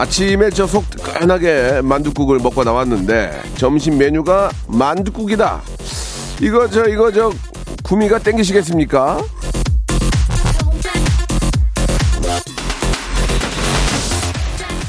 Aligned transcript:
아침에 0.00 0.50
저 0.50 0.64
속 0.68 0.88
뜨끈하게 0.90 1.80
만둣국을 1.82 2.38
먹고 2.38 2.62
나왔는데 2.62 3.32
점심 3.56 3.98
메뉴가 3.98 4.50
만둣국이다. 4.68 5.60
이거 6.40 6.68
저 6.70 6.86
이거 6.86 7.10
저 7.10 7.32
구미가 7.82 8.20
땡기시겠습니까? 8.20 9.18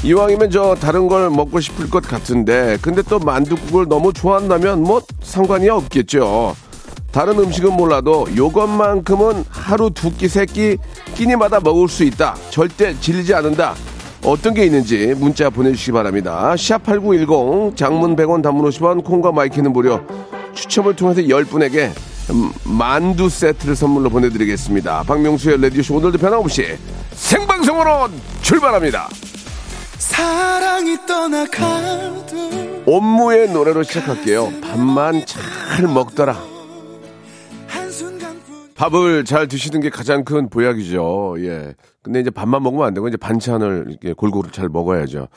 이왕이면 0.02 0.50
저 0.50 0.74
다른 0.74 1.08
걸 1.08 1.28
먹고 1.28 1.60
싶을 1.60 1.90
것 1.90 2.02
같은데 2.06 2.78
근데 2.80 3.02
또 3.02 3.18
만둣국을 3.18 3.86
너무 3.88 4.12
좋아한다면 4.12 4.82
뭐 4.82 5.02
상관이 5.22 5.68
없겠죠. 5.68 6.56
다른 7.12 7.38
음식은 7.38 7.72
몰라도 7.76 8.26
요것만큼은 8.36 9.44
하루 9.50 9.90
두 9.90 10.14
끼, 10.14 10.28
세 10.28 10.46
끼, 10.46 10.76
끼니마다 11.16 11.58
먹을 11.60 11.88
수 11.88 12.04
있다. 12.04 12.36
절대 12.50 12.98
질리지 13.00 13.34
않는다. 13.34 13.74
어떤 14.22 14.54
게 14.54 14.64
있는지 14.64 15.14
문자 15.16 15.50
보내주시기 15.50 15.92
바랍니다. 15.92 16.52
샵8910 16.54 17.76
장문 17.76 18.16
100원 18.16 18.42
단문 18.42 18.68
50원 18.70 19.02
콩과 19.04 19.32
마이케이는 19.32 19.72
무료 19.72 20.00
추첨을 20.54 20.94
통해서 20.94 21.22
10분에게 21.22 21.90
만두 22.64 23.28
세트를 23.28 23.74
선물로 23.74 24.10
보내드리겠습니다. 24.10 25.04
박명수의 25.04 25.60
레디오쇼 25.60 25.96
오늘도 25.96 26.18
변함없이 26.18 26.76
생방송으로 27.12 28.08
출발합니다. 28.42 29.08
사랑이 29.98 30.96
떠나가도 31.06 32.84
업무의 32.86 33.50
노래로 33.50 33.82
시작할게요. 33.82 34.52
밥만 34.62 35.24
잘 35.26 35.86
먹더라. 35.86 36.59
밥을 38.80 39.26
잘 39.26 39.46
드시는 39.46 39.80
게 39.82 39.90
가장 39.90 40.24
큰 40.24 40.48
보약이죠. 40.48 41.34
예. 41.40 41.74
근데 42.00 42.18
이제 42.20 42.30
밥만 42.30 42.62
먹으면 42.62 42.86
안 42.86 42.94
되고 42.94 43.06
이제 43.08 43.18
반찬을 43.18 43.88
이렇게 43.90 44.14
골고루 44.14 44.50
잘 44.52 44.70
먹어야죠. 44.70 45.28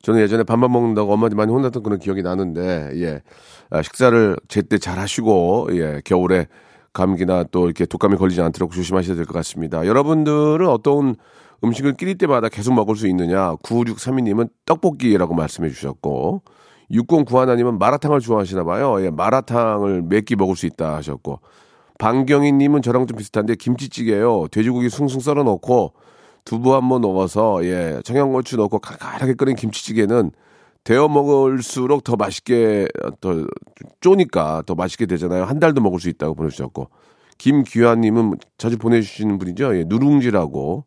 저는 0.00 0.22
예전에 0.22 0.44
밥만 0.44 0.72
먹는다고 0.72 1.12
엄마한테 1.12 1.36
많이 1.36 1.52
혼났던 1.52 1.82
그런 1.82 1.98
기억이 1.98 2.22
나는데, 2.22 2.92
예. 2.94 3.20
아, 3.68 3.82
식사를 3.82 4.38
제때 4.48 4.78
잘 4.78 4.98
하시고, 4.98 5.68
예. 5.72 6.00
겨울에 6.06 6.46
감기나 6.94 7.44
또 7.50 7.66
이렇게 7.66 7.84
독감이 7.84 8.16
걸리지 8.16 8.40
않도록 8.40 8.72
조심하셔야 8.72 9.14
될 9.14 9.26
것 9.26 9.34
같습니다. 9.34 9.86
여러분들은 9.86 10.66
어떤 10.66 11.16
음식을 11.64 11.98
끼니 11.98 12.14
때마다 12.14 12.48
계속 12.48 12.72
먹을 12.72 12.96
수 12.96 13.06
있느냐? 13.08 13.56
9632님은 13.56 14.48
떡볶이라고 14.64 15.34
말씀해 15.34 15.68
주셨고, 15.68 16.40
6091님은 16.90 17.78
마라탕을 17.78 18.20
좋아하시나 18.20 18.64
봐요. 18.64 19.04
예. 19.04 19.10
마라탕을 19.10 20.00
몇 20.00 20.24
끼 20.24 20.34
먹을 20.34 20.56
수 20.56 20.64
있다 20.64 20.94
하셨고, 20.94 21.40
방경희님은 21.98 22.82
저랑 22.82 23.06
좀 23.06 23.16
비슷한데 23.16 23.56
김치찌개요. 23.56 24.48
돼지고기 24.50 24.88
숭숭 24.90 25.20
썰어 25.20 25.42
넣고 25.44 25.92
두부 26.44 26.74
한 26.74 26.88
번 26.88 27.00
넣어서 27.02 27.64
예 27.64 28.00
청양고추 28.04 28.56
넣고 28.56 28.78
칼칼하게 28.78 29.34
끓인 29.34 29.56
김치찌개는 29.56 30.30
데워 30.84 31.08
먹을수록 31.08 32.04
더 32.04 32.14
맛있게 32.16 32.86
더 33.20 33.44
쪼니까 34.00 34.62
더 34.66 34.74
맛있게 34.76 35.06
되잖아요. 35.06 35.44
한 35.44 35.58
달도 35.58 35.80
먹을 35.80 35.98
수 35.98 36.08
있다고 36.08 36.34
보내주셨고 36.34 36.88
김규환님은 37.38 38.38
자주 38.56 38.78
보내주시는 38.78 39.38
분이죠. 39.38 39.76
예, 39.76 39.84
누룽지라고 39.86 40.84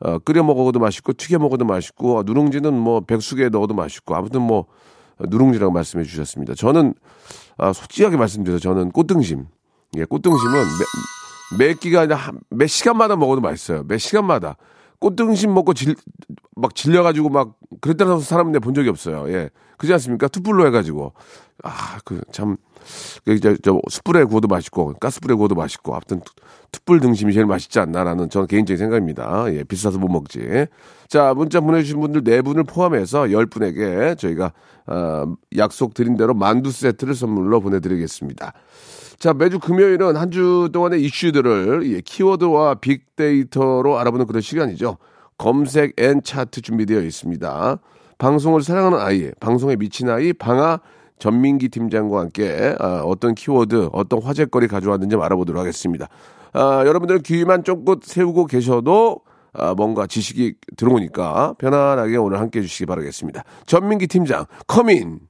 어, 0.00 0.18
끓여 0.20 0.42
먹어도 0.42 0.78
맛있고 0.78 1.12
튀겨 1.14 1.38
먹어도 1.38 1.64
맛있고 1.64 2.18
어, 2.18 2.22
누룽지는 2.22 2.74
뭐 2.74 3.00
백숙에 3.00 3.48
넣어도 3.48 3.74
맛있고 3.74 4.14
아무튼 4.14 4.42
뭐 4.42 4.66
누룽지라고 5.18 5.72
말씀해 5.72 6.04
주셨습니다. 6.04 6.54
저는 6.54 6.94
아, 7.56 7.72
솔직하게 7.72 8.16
말씀드려서 8.18 8.60
저는 8.60 8.90
꽃등심 8.90 9.46
예, 9.96 10.04
꽃등심은 10.04 10.52
매, 11.58 11.66
매 11.68 11.74
끼가 11.74 12.00
아니라 12.02 12.16
한- 12.16 12.40
몇 12.50 12.66
시간마다 12.68 13.16
먹어도 13.16 13.40
맛있어요. 13.40 13.84
몇 13.86 13.98
시간마다. 13.98 14.56
꽃등심 15.00 15.52
먹고 15.54 15.74
질, 15.74 15.96
막 16.56 16.74
질려가지고 16.74 17.30
막 17.30 17.54
그랬다는 17.80 18.20
사람 18.20 18.52
내 18.52 18.63
본 18.63 18.74
적이 18.74 18.90
없어요. 18.90 19.28
예. 19.32 19.50
그렇지 19.78 19.94
않습니까? 19.94 20.28
투뿔로 20.28 20.66
해가지고. 20.66 21.12
아, 21.64 21.98
그 22.04 22.20
참. 22.32 22.56
그 23.24 23.32
이제 23.34 23.56
저 23.62 23.78
숯불에 23.90 24.24
구워도 24.24 24.48
맛있고 24.48 24.94
가스불에 24.94 25.34
구워도 25.34 25.54
맛있고 25.54 25.92
아무튼 25.94 26.20
투- 26.20 26.32
투뿔 26.72 27.00
등심이 27.00 27.32
제일 27.32 27.46
맛있지 27.46 27.78
않나라는 27.78 28.30
저는 28.30 28.46
개인적인 28.46 28.78
생각입니다. 28.78 29.44
예, 29.54 29.64
비싸서 29.64 29.98
못 29.98 30.08
먹지. 30.08 30.66
자, 31.08 31.34
문자 31.34 31.60
보내주신 31.60 32.00
분들 32.00 32.22
네 32.24 32.40
분을 32.42 32.64
포함해서 32.64 33.32
열 33.32 33.46
분에게 33.46 34.14
저희가 34.18 34.52
어, 34.86 35.24
약속 35.56 35.94
드린 35.94 36.16
대로 36.16 36.34
만두 36.34 36.70
세트를 36.70 37.14
선물로 37.14 37.60
보내드리겠습니다. 37.60 38.52
자, 39.20 39.34
매주 39.34 39.58
금요일은 39.58 40.16
한 40.16 40.30
주 40.30 40.70
동안의 40.72 41.02
이슈들을 41.02 41.92
예, 41.92 42.00
키워드와 42.00 42.76
빅데이터로 42.76 43.98
알아보는 43.98 44.26
그런 44.26 44.40
시간이죠. 44.40 44.96
검색 45.36 46.00
앤 46.00 46.22
차트 46.22 46.62
준비되어 46.62 47.00
있습니다. 47.02 47.78
방송을 48.18 48.62
사랑하는 48.62 48.98
아이, 48.98 49.30
방송에 49.40 49.76
미친 49.76 50.08
아이, 50.08 50.32
방아 50.32 50.80
전민기 51.18 51.68
팀장과 51.68 52.20
함께 52.20 52.74
아, 52.78 53.02
어떤 53.04 53.34
키워드, 53.34 53.90
어떤 53.92 54.22
화제거리 54.22 54.68
가져왔는지 54.68 55.16
알아보도록 55.16 55.60
하겠습니다. 55.60 56.08
아, 56.54 56.84
여러분들 56.86 57.18
귀만 57.20 57.62
쫑긋 57.64 58.04
세우고 58.04 58.46
계셔도 58.46 59.20
아, 59.52 59.74
뭔가 59.74 60.06
지식이 60.06 60.54
들어오니까 60.76 61.56
편안하게 61.58 62.16
오늘 62.16 62.38
함께 62.40 62.60
해주시기 62.60 62.86
바라겠습니다. 62.86 63.42
전민기 63.66 64.06
팀장, 64.06 64.46
커민! 64.66 65.29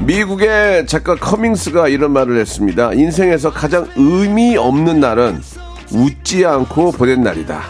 미국의 0.00 0.86
작가 0.86 1.16
커밍스가 1.16 1.88
이런 1.88 2.12
말을 2.12 2.38
했습니다. 2.38 2.92
인생에서 2.92 3.52
가장 3.52 3.88
의미 3.96 4.56
없는 4.56 5.00
날은 5.00 5.42
웃지 5.92 6.46
않고 6.46 6.92
보낸 6.92 7.22
날이다. 7.22 7.62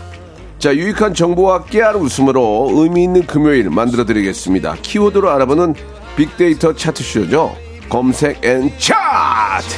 자, 0.58 0.74
유익한 0.74 1.14
정보와 1.14 1.64
깨알 1.64 1.96
웃음으로 1.96 2.70
의미 2.74 3.04
있는 3.04 3.26
금요일 3.26 3.70
만들어 3.70 4.04
드리겠습니다. 4.04 4.76
키워드로 4.82 5.30
알아보는 5.30 5.74
빅데이터 6.16 6.74
차트쇼죠. 6.74 7.54
검색 7.88 8.44
앤 8.44 8.70
차트! 8.78 9.76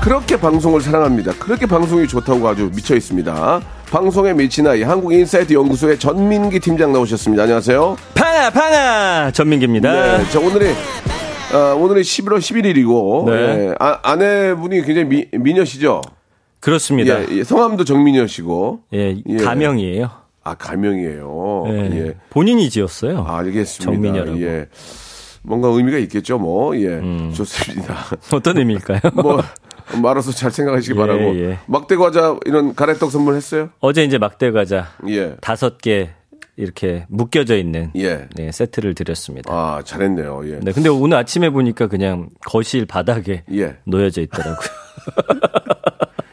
그렇게 0.00 0.38
방송을 0.38 0.80
사랑합니다. 0.80 1.32
그렇게 1.38 1.66
방송이 1.66 2.08
좋다고 2.08 2.48
아주 2.48 2.70
미쳐 2.74 2.96
있습니다. 2.96 3.60
방송에 3.90 4.34
미친 4.34 4.66
아이 4.66 4.82
한국인사이트 4.82 5.54
연구소의 5.54 5.98
전민기 5.98 6.60
팀장 6.60 6.92
나오셨습니다. 6.92 7.44
안녕하세요. 7.44 7.96
팡아 8.14 8.50
팡아 8.50 9.30
전민기입니다. 9.30 10.18
네, 10.18 10.24
저 10.30 10.40
오늘이 10.40 10.66
어, 11.54 11.74
오늘이 11.74 12.02
11월 12.02 12.38
11일이고 12.38 13.30
네. 13.30 13.32
예, 13.68 13.74
아, 13.80 13.98
아내분이 14.02 14.82
굉장히 14.82 15.04
미, 15.04 15.26
미녀시죠. 15.32 16.02
그렇습니다. 16.60 17.18
예, 17.22 17.26
예, 17.30 17.44
성함도 17.44 17.84
정미녀시고. 17.84 18.80
예, 18.92 19.16
예. 19.26 19.36
가명이에요. 19.36 20.10
아 20.44 20.54
가명이에요. 20.54 21.64
예. 21.68 21.72
예. 21.92 22.14
본인이 22.28 22.68
지었어요. 22.68 23.24
아, 23.26 23.38
알겠습니다. 23.38 23.84
정미녀라고. 23.90 24.42
예. 24.42 24.66
뭔가 25.48 25.68
의미가 25.68 25.98
있겠죠, 25.98 26.38
뭐. 26.38 26.76
예. 26.76 26.88
음. 26.88 27.32
좋습니다. 27.34 27.96
어떤 28.32 28.58
의미일까요? 28.58 29.00
뭐 29.14 29.42
말아서 30.02 30.30
잘 30.30 30.50
생각하시기 30.50 30.94
예, 30.94 31.00
바라고. 31.00 31.36
예. 31.40 31.58
막대 31.66 31.96
과자 31.96 32.36
이런 32.44 32.74
가래떡 32.74 33.10
선물했어요? 33.10 33.70
어제 33.80 34.04
이제 34.04 34.18
막대 34.18 34.50
과자 34.50 34.88
예. 35.08 35.36
다섯 35.40 35.78
개 35.78 36.10
이렇게 36.56 37.06
묶여져 37.08 37.56
있는 37.56 37.90
예. 37.96 38.28
네, 38.34 38.52
세트를 38.52 38.94
드렸습니다. 38.94 39.50
아, 39.52 39.80
잘했네요. 39.84 40.42
예. 40.44 40.58
네, 40.60 40.72
근데 40.72 40.90
오늘 40.90 41.16
아침에 41.16 41.48
보니까 41.50 41.86
그냥 41.86 42.28
거실 42.44 42.84
바닥에 42.84 43.44
예. 43.52 43.76
놓여져 43.84 44.22
있더라고요. 44.22 44.68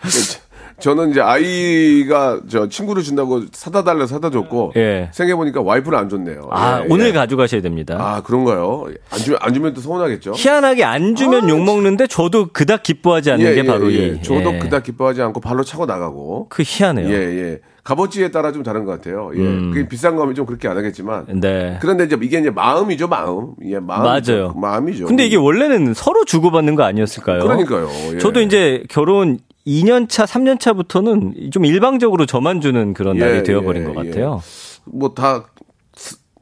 저는 0.80 1.12
이제 1.12 1.22
아이가 1.22 2.42
저 2.50 2.68
친구를 2.68 3.04
준다고 3.04 3.44
사다 3.52 3.84
달라 3.84 4.06
사다 4.06 4.30
줬고 4.30 4.74
예. 4.76 5.10
생각해 5.14 5.36
보니까 5.36 5.62
와이프는 5.62 5.98
안 5.98 6.10
줬네요. 6.10 6.50
아, 6.52 6.82
예, 6.82 6.88
오늘 6.90 7.08
예. 7.08 7.12
가져가셔야 7.14 7.62
됩니다. 7.62 7.98
아 8.00 8.22
그런가요? 8.22 8.88
안 9.10 9.20
주면 9.20 9.40
안 9.42 9.54
주면 9.54 9.74
또 9.74 9.82
서운하겠죠. 9.82 10.34
희한하게 10.36 10.84
안 10.84 11.16
주면 11.16 11.48
욕 11.50 11.64
먹는데 11.64 12.08
저도 12.08 12.50
그닥 12.52 12.84
기뻐하지 12.84 13.32
않는 13.32 13.56
게 13.56 13.64
바로 13.64 13.90
이. 13.90 14.22
저도 14.22 14.56
예. 14.56 14.60
그닥 14.60 14.84
기뻐하지 14.84 15.22
않고 15.22 15.40
발로 15.40 15.64
차고 15.64 15.86
나가고. 15.86 16.48
그 16.50 16.64
희한해요. 16.66 17.08
예, 17.10 17.14
예. 17.14 17.60
값어치에 17.84 18.32
따라 18.32 18.52
좀 18.52 18.64
다른 18.64 18.84
것 18.84 18.92
같아요. 18.94 19.30
예. 19.36 19.40
그게 19.40 19.88
비싼 19.88 20.16
거면 20.16 20.34
좀 20.34 20.46
그렇게 20.48 20.68
안 20.68 20.76
하겠지만. 20.76 21.28
음. 21.30 21.40
네. 21.40 21.78
그런데 21.82 22.06
이제 22.06 22.18
이게 22.20 22.40
이제 22.40 22.50
마음이죠, 22.50 23.08
마음. 23.08 23.54
예, 23.64 23.80
마음. 23.80 24.04
맞아요. 24.04 24.54
마음이죠. 24.56 25.06
근데 25.06 25.26
이게 25.26 25.36
원래는 25.38 25.94
서로 25.94 26.26
주고받는 26.26 26.76
거 26.76 26.84
아니었을까요? 26.84 27.44
그러니까요. 27.44 27.88
예. 28.14 28.18
저도 28.18 28.42
이제 28.42 28.84
결혼 28.90 29.38
2년 29.66 30.08
차, 30.10 30.26
3년 30.26 30.60
차부터는 30.60 31.50
좀 31.52 31.66
일방적으로 31.66 32.26
저만 32.26 32.62
주는 32.62 32.94
그런 32.94 33.16
예, 33.18 33.20
날이 33.20 33.44
되어버린 33.44 33.84
예, 33.84 33.94
것 33.94 34.06
예. 34.06 34.10
같아요. 34.10 34.42
뭐다 34.86 35.46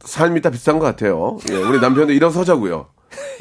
삶이 0.02 0.42
다 0.42 0.50
비싼 0.50 0.80
것 0.80 0.86
같아요. 0.86 1.38
예, 1.52 1.56
우리 1.56 1.80
남편도 1.80 2.12
일어서자고요. 2.12 2.88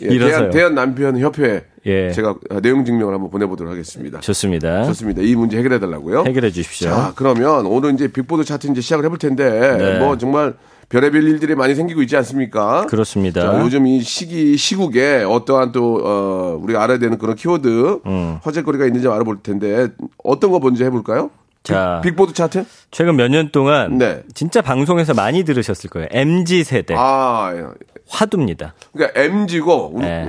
예, 0.03 0.07
일어서요. 0.07 0.37
대한, 0.37 0.51
대한 0.51 0.75
남편 0.75 1.19
협회 1.19 1.65
예. 1.87 2.13
제가 2.13 2.37
내용 2.63 2.85
증명을 2.85 3.13
한번 3.13 3.31
보내보도록 3.31 3.73
하겠습니다. 3.73 4.21
좋습니다. 4.21 4.85
좋습니다. 4.85 5.23
이 5.23 5.35
문제 5.35 5.59
해결해 5.59 5.81
달라고요. 5.81 6.25
해결해 6.27 6.51
주십시오. 6.51 6.91
자, 6.91 7.13
그러면 7.17 7.67
오늘 7.67 7.95
이제 7.95 8.07
빅보드 8.07 8.45
차트 8.45 8.69
이제 8.69 8.81
시작을 8.81 9.05
해볼 9.07 9.19
텐데 9.19 9.77
네. 9.77 9.99
뭐 9.99 10.17
정말 10.17 10.55
별의별 10.89 11.23
일들이 11.23 11.55
많이 11.55 11.75
생기고 11.75 12.03
있지 12.03 12.17
않습니까? 12.17 12.87
그렇습니다. 12.87 13.41
자, 13.41 13.61
요즘 13.61 13.87
이 13.87 14.01
시기 14.03 14.57
시국에 14.57 15.25
어떠한 15.29 15.73
또 15.73 16.01
어, 16.05 16.59
우리가 16.63 16.83
알아야 16.83 16.99
되는 16.99 17.19
그런 17.19 17.35
키워드 17.37 18.01
음. 18.07 18.39
화제거리가 18.43 18.87
있는지 18.87 19.09
알아볼 19.09 19.43
텐데 19.43 19.89
어떤 20.23 20.51
거 20.51 20.59
먼저 20.59 20.85
해볼까요? 20.85 21.31
자, 21.63 22.01
빅, 22.03 22.17
보드 22.17 22.33
차트? 22.35 22.65
최근 22.91 23.15
몇 23.17 23.29
년 23.31 23.51
동안 23.53 23.97
네. 23.97 24.23
진짜 24.35 24.61
방송에서 24.61 25.15
많이 25.15 25.45
들으셨을 25.45 25.91
거예요. 25.91 26.09
MZ 26.11 26.65
세대 26.65 26.95
아, 26.99 27.53
예. 27.55 27.63
화두입니다. 28.09 28.75
그러니까 28.93 29.21
MZ고 29.21 29.93
우리, 29.95 30.05
네. 30.05 30.29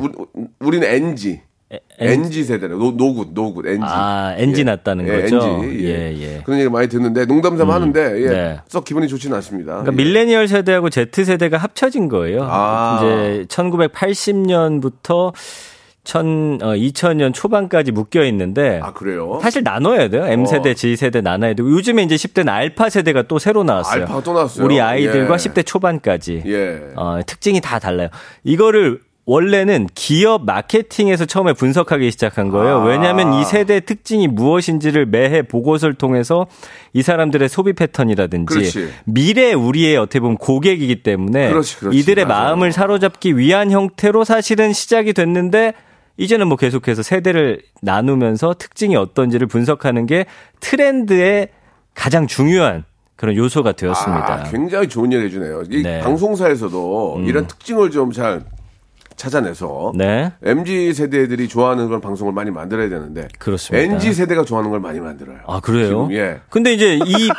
우리는 0.59 0.87
NG. 0.87 1.41
에- 1.73 1.79
NG 1.99 2.43
세대래. 2.43 2.73
no, 2.75 2.91
no 2.91 3.02
good, 3.02 3.29
no 3.33 3.42
good, 3.42 3.65
NG. 3.65 3.81
아, 3.83 4.35
NG 4.37 4.61
예. 4.61 4.63
났다는 4.63 5.07
예, 5.07 5.21
거죠? 5.21 5.37
NG. 5.63 5.85
예. 5.85 5.89
예, 5.89 6.21
예. 6.21 6.41
그런 6.45 6.59
얘기 6.59 6.69
많이 6.69 6.87
듣는데 6.87 7.25
농담 7.25 7.57
삼아 7.57 7.73
하는데 7.73 8.21
예. 8.23 8.27
네. 8.29 8.59
썩 8.67 8.85
기분이 8.85 9.07
좋지는 9.07 9.35
않습니다. 9.37 9.81
그러니까 9.81 9.93
예. 9.93 9.95
밀레니얼 9.95 10.47
세대하고 10.47 10.89
Z 10.89 11.07
세대가 11.25 11.57
합쳐진 11.57 12.09
거예요. 12.09 12.45
아. 12.49 12.99
이제 13.01 13.45
1980년부터 13.47 15.33
1000, 16.03 16.59
어, 16.61 16.73
2000년 16.73 17.33
초반까지 17.33 17.91
묶여 17.93 18.25
있는데 18.25 18.79
아, 18.83 18.91
그래요? 18.91 19.39
사실 19.41 19.63
나눠야 19.63 20.09
돼요. 20.09 20.25
M 20.27 20.45
세대, 20.45 20.71
어. 20.71 20.73
Z 20.73 20.97
세대 20.97 21.21
나눠야 21.21 21.53
되고 21.53 21.71
요즘에 21.71 22.03
이제 22.03 22.15
10대는 22.15 22.49
알파 22.49 22.89
세대가 22.89 23.21
또 23.23 23.39
새로 23.39 23.63
나왔어요. 23.63 24.01
알파가 24.01 24.21
또 24.21 24.33
나왔어요? 24.33 24.65
우리 24.65 24.81
아이들과 24.81 25.33
예. 25.35 25.37
10대 25.37 25.65
초반까지. 25.65 26.43
예. 26.45 26.81
어, 26.97 27.21
특징이 27.25 27.61
다 27.61 27.79
달라요. 27.79 28.09
이거를 28.43 28.99
원래는 29.25 29.87
기업 29.95 30.43
마케팅에서 30.45 31.25
처음에 31.25 31.53
분석하기 31.53 32.11
시작한 32.11 32.49
거예요. 32.49 32.81
아. 32.81 32.83
왜냐하면 32.83 33.33
이 33.35 33.45
세대의 33.45 33.81
특징이 33.81 34.27
무엇인지를 34.27 35.05
매해 35.05 35.41
보고서를 35.41 35.95
통해서 35.95 36.45
이 36.91 37.01
사람들의 37.01 37.47
소비 37.47 37.73
패턴이라든지 37.73 38.53
그렇지. 38.53 38.89
미래 39.05 39.53
우리의 39.53 39.95
어떻게 39.95 40.19
보면 40.19 40.37
고객이기 40.37 41.03
때문에 41.03 41.49
그렇지, 41.49 41.77
그렇지. 41.77 41.97
이들의 41.97 42.25
맞아요. 42.25 42.43
마음을 42.43 42.73
사로잡기 42.73 43.37
위한 43.37 43.71
형태로 43.71 44.25
사실은 44.25 44.73
시작이 44.73 45.13
됐는데 45.13 45.73
이제는 46.17 46.47
뭐 46.47 46.57
계속해서 46.57 47.01
세대를 47.01 47.61
나누면서 47.81 48.55
특징이 48.59 48.95
어떤지를 48.95 49.47
분석하는 49.47 50.05
게 50.05 50.25
트렌드의 50.59 51.47
가장 51.95 52.27
중요한 52.27 52.83
그런 53.15 53.35
요소가 53.37 53.71
되었습니다. 53.71 54.33
아, 54.33 54.43
굉장히 54.43 54.89
좋은 54.89 55.13
얘기 55.13 55.25
해주네요. 55.25 55.63
이 55.71 55.81
네. 55.81 55.99
음. 55.99 56.03
방송사에서도 56.03 57.23
이런 57.25 57.47
특징을 57.47 57.89
좀잘 57.89 58.43
찾아내서 59.15 59.93
네. 59.95 60.31
MZ 60.43 60.93
세대들이 60.93 61.47
좋아하는 61.47 61.87
그런 61.87 62.01
방송을 62.01 62.33
많이 62.33 62.51
만들어야 62.51 62.89
되는데 62.89 63.27
그렇습니다. 63.39 63.93
NG 63.93 64.13
세대가 64.13 64.43
좋아하는 64.43 64.71
걸 64.71 64.79
많이 64.79 64.99
만들어요. 64.99 65.39
아, 65.47 65.59
그래요? 65.59 65.87
지금, 65.87 66.13
예. 66.13 66.41
근데 66.49 66.73
이제 66.73 66.95
이, 66.97 67.29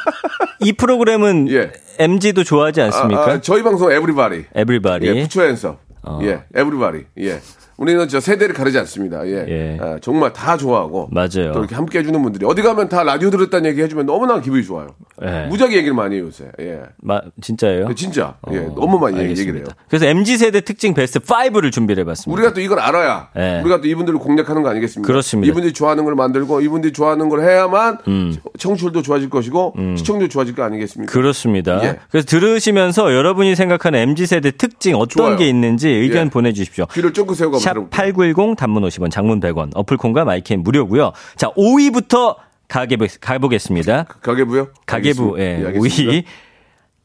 이 0.61 0.73
프로그램은 0.73 1.49
예. 1.51 1.73
MZ도 1.99 2.45
좋아하지 2.45 2.81
않습니까? 2.83 3.23
아, 3.23 3.31
아, 3.35 3.41
저희 3.41 3.63
방송 3.63 3.91
everybody. 3.93 4.47
Everybody. 4.55 5.07
예, 5.07 5.23
put 5.23 5.47
your 5.47 5.57
hands 5.57 5.71
up. 5.71 5.79
어. 6.03 6.21
예, 6.23 6.45
everybody. 6.55 7.07
예. 7.21 7.41
우리는 7.77 8.07
저 8.09 8.21
세대를 8.21 8.55
가리지 8.55 8.79
않습니다. 8.79 9.27
예. 9.27 9.45
예. 9.49 9.79
아, 9.81 9.99
정말 10.01 10.33
다 10.33 10.57
좋아하고. 10.57 11.09
맞아요. 11.11 11.53
또 11.53 11.59
이렇게 11.61 11.75
함께 11.75 11.99
해주는 11.99 12.23
분들이 12.23 12.47
어디 12.47 12.63
가면 12.63 12.89
다 12.89 13.03
라디오 13.03 13.31
들었다는 13.31 13.69
얘기 13.71 13.83
해주면 13.83 14.07
너무나 14.07 14.41
기분이 14.41 14.63
좋아요. 14.65 14.89
예. 15.25 15.47
무지하게 15.49 15.77
얘기를 15.79 15.95
많이 15.95 16.17
해요, 16.17 16.27
요새. 16.27 16.47
예. 16.61 16.81
마, 17.03 17.21
진짜예요? 17.41 17.93
진짜. 17.95 18.37
예. 18.53 18.59
어, 18.59 18.75
너무 18.77 18.99
많이 18.99 19.19
얘기- 19.19 19.31
얘기를 19.31 19.55
해요. 19.61 19.65
알겠습니다. 19.65 19.77
그래서 19.89 20.07
MG 20.07 20.37
세대 20.39 20.61
특징 20.61 20.95
베스트 20.95 21.19
5를 21.19 21.73
준비를 21.73 22.03
해봤습니다. 22.03 22.33
우리가 22.41 22.55
또 22.55 22.61
이걸 22.61 22.79
알아야 22.79 23.29
예. 23.37 23.61
우리가 23.63 23.81
또 23.81 23.89
이분들을 23.89 24.19
공략하는 24.19 24.63
거 24.63 24.69
아니겠습니까? 24.71 25.07
그렇습니다. 25.07 25.49
음. 25.49 25.51
이분들이 25.51 25.73
좋아하는 25.73 26.05
걸 26.05 26.15
만들고 26.15 26.61
이분들이 26.61 26.93
좋아하는 26.93 27.29
걸 27.29 27.43
해야만 27.43 27.99
청취율도 28.59 29.03
좋아질 29.03 29.31
것이고 29.31 29.75
시청률도 29.97 30.31
좋아질 30.33 30.55
거 30.55 30.63
아니겠습니까? 30.63 31.13
그렇습니다. 31.13 31.83
예. 31.85 31.97
그래서 32.11 32.27
들으시면서 32.27 33.13
여러분이 33.15 33.55
생각하는 33.57 33.99
MG 34.01 34.27
세대 34.27 34.51
특징 34.51 34.95
어떤 34.97 35.09
좋아요. 35.09 35.37
게 35.37 35.49
있는지 35.49 35.89
의견 35.89 36.27
예. 36.27 36.31
보내주십시오. 36.31 36.87
귀를 36.93 37.13
쫑긋 37.13 37.37
세우고. 37.37 37.59
샵8910 37.65 38.57
단문 38.57 38.83
50원, 38.85 39.11
장문 39.11 39.41
100원, 39.41 39.71
어플콘과 39.75 40.25
마이크는 40.25 40.63
무료고요. 40.63 41.13
자, 41.37 41.51
5위부터 41.51 42.37
가게, 42.69 42.97
가보겠습니다. 43.21 44.05
가계부요? 44.23 44.69
가계부. 44.87 45.37
예, 45.39 45.61
예, 45.61 45.67
알겠습니다. 45.67 46.13
5위. 46.13 46.25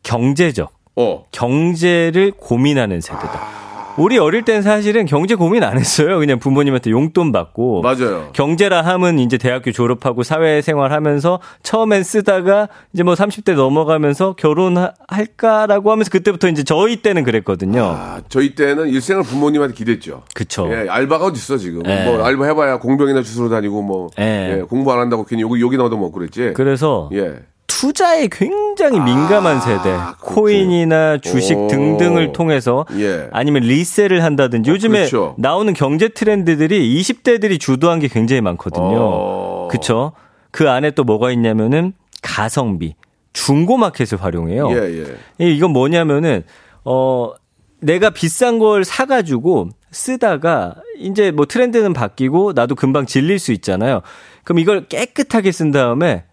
경제적. 0.03 0.71
어. 0.95 1.25
경제를 1.31 2.31
고민하는 2.31 3.01
세대다. 3.01 3.68
우리 3.99 4.17
어릴 4.17 4.43
땐 4.43 4.61
사실은 4.61 5.05
경제 5.05 5.35
고민 5.35 5.63
안 5.63 5.77
했어요. 5.77 6.19
그냥 6.19 6.39
부모님한테 6.39 6.89
용돈 6.91 7.31
받고. 7.31 7.81
맞아요. 7.81 8.29
경제라 8.33 8.81
함은 8.81 9.19
이제 9.19 9.37
대학교 9.37 9.71
졸업하고 9.71 10.23
사회생활 10.23 10.91
하면서 10.93 11.39
처음엔 11.63 12.03
쓰다가 12.03 12.69
이제 12.93 13.03
뭐 13.03 13.13
30대 13.13 13.55
넘어가면서 13.55 14.33
결혼할까라고 14.33 15.91
하면서 15.91 16.09
그때부터 16.09 16.47
이제 16.47 16.63
저희 16.63 16.97
때는 17.01 17.23
그랬거든요. 17.23 17.83
아, 17.83 18.21
저희 18.29 18.55
때는 18.55 18.87
일생을 18.87 19.23
부모님한테 19.23 19.75
기댔죠. 19.75 20.23
그쵸. 20.33 20.69
예, 20.71 20.87
알바가 20.89 21.25
어딨어, 21.25 21.57
지금. 21.57 21.81
예. 21.85 22.05
뭐, 22.05 22.23
알바 22.23 22.45
해봐야 22.45 22.79
공병이나 22.79 23.21
주스러 23.21 23.49
다니고, 23.49 23.81
뭐, 23.81 24.07
예. 24.17 24.59
예, 24.59 24.61
공부 24.61 24.93
안 24.93 24.99
한다고 24.99 25.25
괜히 25.25 25.41
여기, 25.41 25.61
여기 25.61 25.77
나오다 25.77 25.95
먹고 25.97 26.11
그랬지. 26.13 26.53
그래서 26.55 27.09
예. 27.13 27.35
투자에 27.69 28.27
굉장히 28.29 28.99
민감한 28.99 29.61
세대, 29.61 29.83
그렇지. 29.83 30.15
코인이나 30.21 31.19
주식 31.19 31.57
오. 31.57 31.67
등등을 31.67 32.33
통해서 32.33 32.85
예. 32.97 33.29
아니면 33.31 33.61
리셀을 33.63 34.23
한다든지 34.23 34.69
요즘에 34.71 34.97
그렇죠. 35.07 35.35
나오는 35.37 35.73
경제 35.73 36.09
트렌드들이 36.09 36.99
20대들이 36.99 37.59
주도한 37.59 37.99
게 37.99 38.07
굉장히 38.09 38.41
많거든요. 38.41 38.97
어. 38.99 39.67
그쵸? 39.71 40.11
그 40.51 40.69
안에 40.69 40.91
또 40.91 41.03
뭐가 41.03 41.31
있냐면은 41.31 41.93
가성비, 42.23 42.95
중고 43.33 43.77
마켓을 43.77 44.21
활용해요. 44.21 44.69
예, 44.71 45.03
예. 45.39 45.45
이- 45.45 45.55
이건 45.55 45.71
뭐냐면은 45.71 46.43
어 46.83 47.31
내가 47.81 48.09
비싼 48.09 48.57
걸 48.59 48.83
사가지고 48.83 49.69
쓰다가 49.91 50.75
이제 50.97 51.31
뭐 51.31 51.45
트렌드는 51.45 51.93
바뀌고 51.93 52.53
나도 52.53 52.75
금방 52.75 53.05
질릴 53.05 53.37
수 53.39 53.51
있잖아요. 53.53 54.01
그럼 54.43 54.59
이걸 54.59 54.87
깨끗하게 54.87 55.51
쓴 55.51 55.71
다음에 55.71 56.25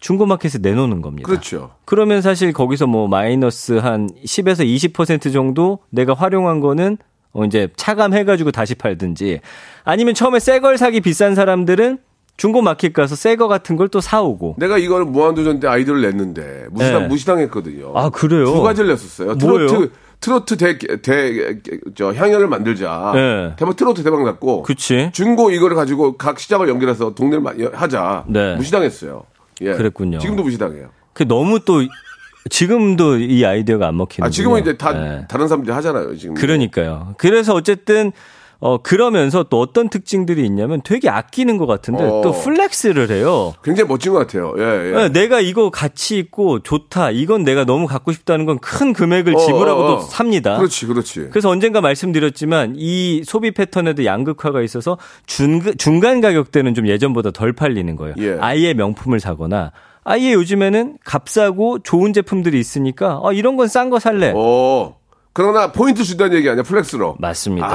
중고마켓에 0.00 0.58
내놓는 0.60 1.02
겁니다. 1.02 1.26
그렇죠. 1.28 1.70
그러면 1.84 2.22
사실 2.22 2.52
거기서 2.52 2.86
뭐 2.86 3.06
마이너스 3.08 3.74
한 3.74 4.08
10에서 4.24 4.64
20% 4.92 5.32
정도 5.32 5.78
내가 5.90 6.14
활용한 6.14 6.60
거는 6.60 6.98
어 7.32 7.44
이제 7.44 7.68
차감해가지고 7.76 8.50
다시 8.50 8.74
팔든지 8.74 9.40
아니면 9.84 10.14
처음에 10.14 10.40
새 10.40 10.58
걸 10.58 10.78
사기 10.78 11.00
비싼 11.00 11.34
사람들은 11.34 11.98
중고 12.36 12.62
마켓 12.62 12.92
가서 12.94 13.14
새 13.14 13.36
거 13.36 13.46
같은 13.48 13.76
걸 13.76 13.88
또 13.88 14.00
사오고. 14.00 14.56
내가 14.58 14.78
이걸 14.78 15.04
무한도전 15.04 15.60
때 15.60 15.68
아이디어를 15.68 16.00
냈는데, 16.00 16.66
무시당, 16.70 17.02
네. 17.02 17.08
무시당했거든요. 17.08 17.92
아 17.94 18.08
그래요? 18.08 18.46
두 18.46 18.62
가지를 18.62 18.88
냈었어요. 18.88 19.34
뭐예요? 19.34 19.66
트로트, 19.68 19.90
트로트 20.20 20.56
대, 20.56 20.78
대, 21.02 21.58
저, 21.94 22.12
향연을 22.14 22.48
만들자. 22.48 23.12
네. 23.14 23.52
대박 23.58 23.76
트로트 23.76 24.02
대박 24.02 24.22
났고. 24.24 24.62
그치. 24.62 25.10
중고 25.12 25.50
이거를 25.50 25.76
가지고 25.76 26.16
각 26.16 26.38
시장을 26.40 26.68
연결해서 26.70 27.14
동네를 27.14 27.40
마- 27.42 27.52
하자. 27.74 28.24
네. 28.26 28.56
무시당했어요. 28.56 29.24
예. 29.60 29.74
그랬군요. 29.74 30.18
지금도 30.18 30.42
무시당해요. 30.42 30.90
그 31.12 31.26
너무 31.26 31.60
또 31.64 31.82
지금도 32.48 33.18
이 33.18 33.44
아이디어가 33.44 33.88
안 33.88 33.96
먹히는. 33.96 34.26
아, 34.26 34.30
지금은 34.30 34.62
이제 34.62 34.76
다 34.76 34.92
네. 34.92 35.26
다른 35.28 35.48
사람들이 35.48 35.72
하잖아요. 35.74 36.16
지금. 36.16 36.34
그러니까요. 36.34 37.14
그래서 37.18 37.54
어쨌든 37.54 38.12
어, 38.62 38.76
그러면서 38.82 39.42
또 39.44 39.58
어떤 39.58 39.88
특징들이 39.88 40.44
있냐면 40.44 40.82
되게 40.84 41.08
아끼는 41.08 41.56
것 41.56 41.66
같은데 41.66 42.04
어. 42.04 42.20
또 42.22 42.32
flex를 42.32 43.10
해요. 43.10 43.54
굉장히 43.64 43.88
멋진 43.88 44.12
것 44.12 44.18
같아요. 44.18 44.52
예, 44.58 44.62
예. 44.62 44.92
네, 44.94 45.08
내가 45.08 45.40
이거 45.40 45.70
가치 45.70 46.18
있고 46.18 46.60
좋다. 46.62 47.10
이건 47.10 47.42
내가 47.44 47.64
너무 47.64 47.86
갖고 47.86 48.12
싶다는 48.12 48.44
건 48.44 48.58
큰 48.60 48.92
금액을 48.92 49.34
어, 49.34 49.38
지불하고도 49.38 49.88
어, 49.88 49.96
어. 49.96 50.00
삽니다. 50.00 50.58
그렇지, 50.58 50.86
그렇지. 50.86 51.28
그래서 51.30 51.48
언젠가 51.48 51.80
말씀드렸지만 51.80 52.74
이 52.76 53.22
소비 53.24 53.52
패턴에도 53.52 54.04
양극화가 54.04 54.60
있어서 54.62 54.98
중, 55.26 55.60
중간 55.78 56.20
가격대는 56.20 56.74
좀 56.74 56.86
예전보다 56.86 57.30
덜 57.30 57.54
팔리는 57.54 57.96
거예요. 57.96 58.14
예. 58.18 58.36
아예 58.40 58.74
명품을 58.74 59.20
사거나 59.20 59.72
아예 60.04 60.32
요즘에는 60.34 60.98
값싸고 61.04 61.78
좋은 61.80 62.12
제품들이 62.12 62.58
있으니까 62.60 63.20
아, 63.24 63.32
이런 63.32 63.56
건 63.56 63.66
싼 63.68 63.88
거 63.90 63.98
살래. 63.98 64.32
어. 64.36 64.99
그러나 65.32 65.70
포인트 65.72 66.02
준다는 66.02 66.36
얘기 66.36 66.48
아니야, 66.48 66.62
flex로. 66.62 67.16
맞습니다. 67.18 67.68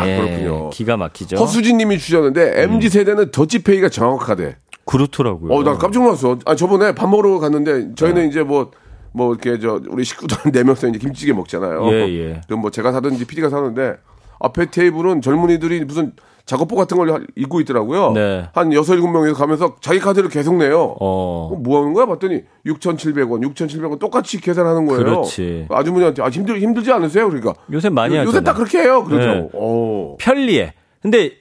아, 0.00 0.06
예, 0.06 0.18
그렇군요. 0.18 0.70
기가 0.70 0.96
막히죠. 0.96 1.36
허수진 1.36 1.78
님이 1.78 1.98
주셨는데, 1.98 2.62
MZ 2.62 2.90
세대는 2.90 3.30
더치페이가 3.30 3.88
정확하대. 3.88 4.56
그렇더라고요. 4.84 5.52
어, 5.52 5.62
나 5.62 5.78
깜짝 5.78 6.02
놀랐어. 6.02 6.38
아, 6.44 6.54
저번에 6.54 6.94
밥 6.94 7.08
먹으러 7.08 7.38
갔는데, 7.38 7.94
저희는 7.94 8.28
이제 8.28 8.42
뭐, 8.42 8.70
뭐, 9.12 9.32
이렇게, 9.32 9.58
저, 9.58 9.80
우리 9.88 10.04
식구들 10.04 10.36
네 10.52 10.62
명서 10.62 10.88
이제 10.88 10.98
김치찌개 10.98 11.32
먹잖아요. 11.32 11.86
예, 11.92 12.08
예. 12.08 12.40
그럼 12.46 12.60
뭐 12.60 12.70
제가 12.70 12.92
사든지 12.92 13.24
PD가 13.24 13.48
사는데, 13.48 13.96
앞에 14.38 14.70
테이블은 14.70 15.22
젊은이들이 15.22 15.84
무슨 15.84 16.12
작업복 16.50 16.76
같은 16.76 16.96
걸 16.96 17.26
입고 17.36 17.60
있더라고요. 17.60 18.10
네. 18.12 18.48
한 18.54 18.72
여섯, 18.72 18.94
일곱 18.94 19.08
명이서 19.12 19.34
가면서 19.36 19.76
자기 19.80 20.00
카드를 20.00 20.28
계속 20.28 20.56
내요. 20.56 20.96
어. 20.98 21.50
어, 21.52 21.56
뭐 21.56 21.78
하는 21.80 21.92
거야? 21.92 22.06
봤더니 22.06 22.42
6,700원, 22.66 23.40
6,700원 23.54 24.00
똑같이 24.00 24.40
계산하는 24.40 24.84
거예요. 24.86 25.04
그렇지. 25.04 25.66
아주머니한테 25.70 26.22
아 26.22 26.28
힘들 26.28 26.58
힘들지 26.60 26.90
않으세요? 26.90 27.28
그러니까 27.28 27.54
요새 27.72 27.88
많이 27.88 28.16
요- 28.16 28.24
요새. 28.24 28.42
딱 28.42 28.54
그렇게 28.54 28.78
해요. 28.80 29.04
그렇죠. 29.04 29.28
네. 29.28 29.48
오. 29.52 30.16
편리해. 30.18 30.74
근데 31.00 31.34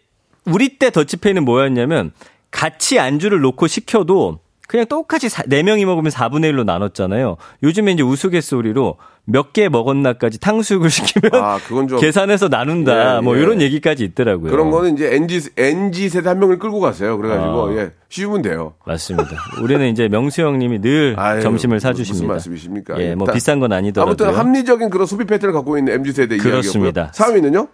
우리 0.46 0.78
때 0.78 0.92
더치페이는 0.92 1.44
뭐였냐면 1.44 2.12
같이 2.52 3.00
안주를 3.00 3.42
놓고 3.42 3.66
시켜도 3.66 4.40
그냥 4.70 4.86
똑같이 4.86 5.30
사, 5.30 5.42
4명이 5.42 5.84
먹으면 5.86 6.12
4분의 6.12 6.52
1로 6.54 6.64
나눴잖아요. 6.64 7.38
요즘에 7.64 7.94
이제 7.94 8.04
우스갯소리로 8.04 8.98
몇 9.26 9.52
개 9.52 9.68
먹었나까지 9.68 10.40
탕수육을 10.40 10.90
시키면 10.94 11.32
아, 11.44 11.58
그건 11.68 11.88
좀 11.88 12.00
계산해서 12.00 12.50
나눈다. 12.50 13.18
예, 13.18 13.22
뭐 13.22 13.36
예. 13.36 13.42
이런 13.42 13.62
얘기까지 13.62 14.04
있더라고요. 14.04 14.52
그런 14.52 14.70
거는 14.70 14.94
이제 14.94 15.16
NG 15.16 15.42
NG 15.58 16.10
세대 16.10 16.30
한 16.30 16.38
명을 16.40 16.60
끌고 16.60 16.80
가세요. 16.80 17.18
그래가지고 17.18 17.68
아. 17.68 17.74
예 17.78 17.92
쉬우면 18.10 18.44
돼요. 18.44 18.76
맞습니다. 18.86 19.30
우리는 19.64 19.88
이제 19.90 20.08
명수 20.08 20.44
형님이 20.44 20.82
늘 20.82 21.16
아유, 21.20 21.42
점심을 21.42 21.80
사주십니다. 21.80 22.24
무슨 22.26 22.28
말씀이십니까? 22.28 23.00
예, 23.02 23.16
뭐 23.16 23.26
일단 23.26 23.34
비싼 23.34 23.60
건 23.60 23.74
아니더라고요. 23.74 24.12
아무튼 24.12 24.36
합리적인 24.40 24.92
그런 24.92 25.08
소비 25.08 25.26
패턴을 25.26 25.52
갖고 25.54 25.80
있는 25.80 25.94
MZ 25.94 26.12
세대 26.14 26.38
그렇습니다. 26.38 27.12
이야기였고요. 27.18 27.52
4위는요? 27.52 27.68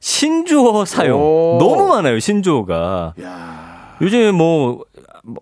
신조어 0.00 0.84
사용 0.86 1.20
오. 1.20 1.58
너무 1.60 1.86
많아요. 1.88 2.18
신조어가. 2.18 3.14
요즘에 4.02 4.32
뭐 4.32 4.84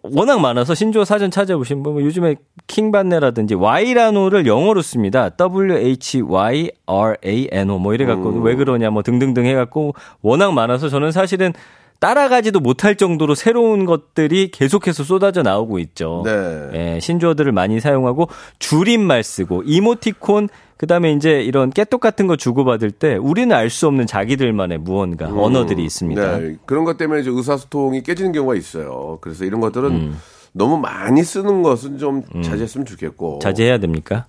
워낙 0.02 0.40
많아서 0.40 0.74
신조어 0.74 1.04
사전 1.04 1.30
찾아보시면 1.30 1.82
뭐 1.82 2.02
요즘에 2.02 2.36
킹반네라든지 2.66 3.54
Y라노를 3.54 4.46
영어로 4.46 4.82
씁니다. 4.82 5.28
W 5.30 5.76
H 5.76 6.22
Y 6.22 6.70
R 6.86 7.14
A 7.24 7.48
N 7.52 7.70
O 7.70 7.78
뭐 7.78 7.94
이래 7.94 8.04
갖고 8.04 8.30
음. 8.30 8.42
왜 8.42 8.56
그러냐 8.56 8.90
뭐 8.90 9.02
등등등 9.02 9.44
해 9.46 9.54
갖고 9.54 9.94
워낙 10.20 10.52
많아서 10.52 10.88
저는 10.88 11.12
사실은 11.12 11.52
따라가지도 12.00 12.60
못할 12.60 12.96
정도로 12.96 13.34
새로운 13.34 13.84
것들이 13.84 14.50
계속해서 14.52 15.02
쏟아져 15.02 15.42
나오고 15.42 15.78
있죠. 15.80 16.22
네. 16.24 16.68
예, 16.74 17.00
신조어들을 17.00 17.50
많이 17.52 17.80
사용하고 17.80 18.28
줄임말 18.60 19.24
쓰고 19.24 19.64
이모티콘 19.64 20.48
그다음에 20.78 21.12
이제 21.12 21.42
이런 21.42 21.70
깨똑 21.70 22.00
같은 22.00 22.26
거 22.26 22.36
주고받을 22.36 22.90
때 22.92 23.16
우리는 23.16 23.54
알 23.54 23.68
수 23.68 23.86
없는 23.86 24.06
자기들만의 24.06 24.78
무언가 24.78 25.26
언어들이 25.26 25.84
있습니다. 25.84 26.38
네, 26.38 26.56
그런 26.64 26.84
것 26.84 26.96
때문에 26.96 27.20
이제 27.20 27.30
의사소통이 27.30 28.02
깨지는 28.02 28.32
경우가 28.32 28.54
있어요. 28.54 29.18
그래서 29.20 29.44
이런 29.44 29.60
것들은 29.60 29.90
음. 29.90 30.18
너무 30.52 30.78
많이 30.78 31.22
쓰는 31.22 31.62
것은 31.62 31.98
좀 31.98 32.22
자제했으면 32.42 32.86
좋겠고 32.86 33.40
자제해야 33.40 33.78
됩니까? 33.78 34.26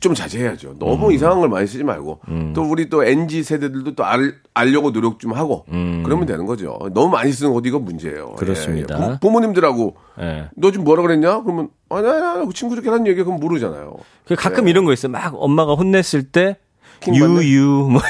좀 0.00 0.14
자제해야죠. 0.14 0.70
음. 0.70 0.76
너무 0.80 1.12
이상한 1.12 1.38
걸 1.40 1.48
많이 1.48 1.66
쓰지 1.68 1.84
말고 1.84 2.20
또 2.54 2.62
우리 2.64 2.88
또 2.90 3.04
NG 3.04 3.42
세대들도 3.44 3.94
또 3.94 4.04
알, 4.04 4.34
알려고 4.52 4.92
노력 4.92 5.20
좀 5.20 5.32
하고 5.32 5.64
그러면 5.68 6.26
되는 6.26 6.44
거죠. 6.44 6.78
너무 6.92 7.08
많이 7.10 7.30
쓰는 7.32 7.52
것도 7.54 7.68
이거 7.68 7.78
문제예요. 7.78 8.30
음. 8.30 8.36
그렇습니다. 8.36 8.98
예, 9.00 9.12
예. 9.12 9.18
부, 9.20 9.30
모님들하고 9.30 9.94
예. 10.20 10.48
너 10.54 10.70
지금 10.70 10.84
뭐라 10.84 11.02
그랬냐? 11.02 11.42
그러면 11.42 11.68
아니 11.88 12.06
아니 12.08 12.22
아니 12.22 12.46
그 12.46 12.52
친구들끼리 12.52 12.90
하는 12.90 13.06
얘기 13.06 13.22
그럼 13.22 13.40
모르잖아요. 13.40 13.96
그 14.26 14.34
가끔 14.36 14.68
이런 14.68 14.84
거 14.84 14.92
있어요. 14.92 15.10
막 15.12 15.32
엄마가 15.36 15.74
혼냈을 15.74 16.24
때? 16.24 16.56
유유 17.08 17.88
뭐 17.90 18.02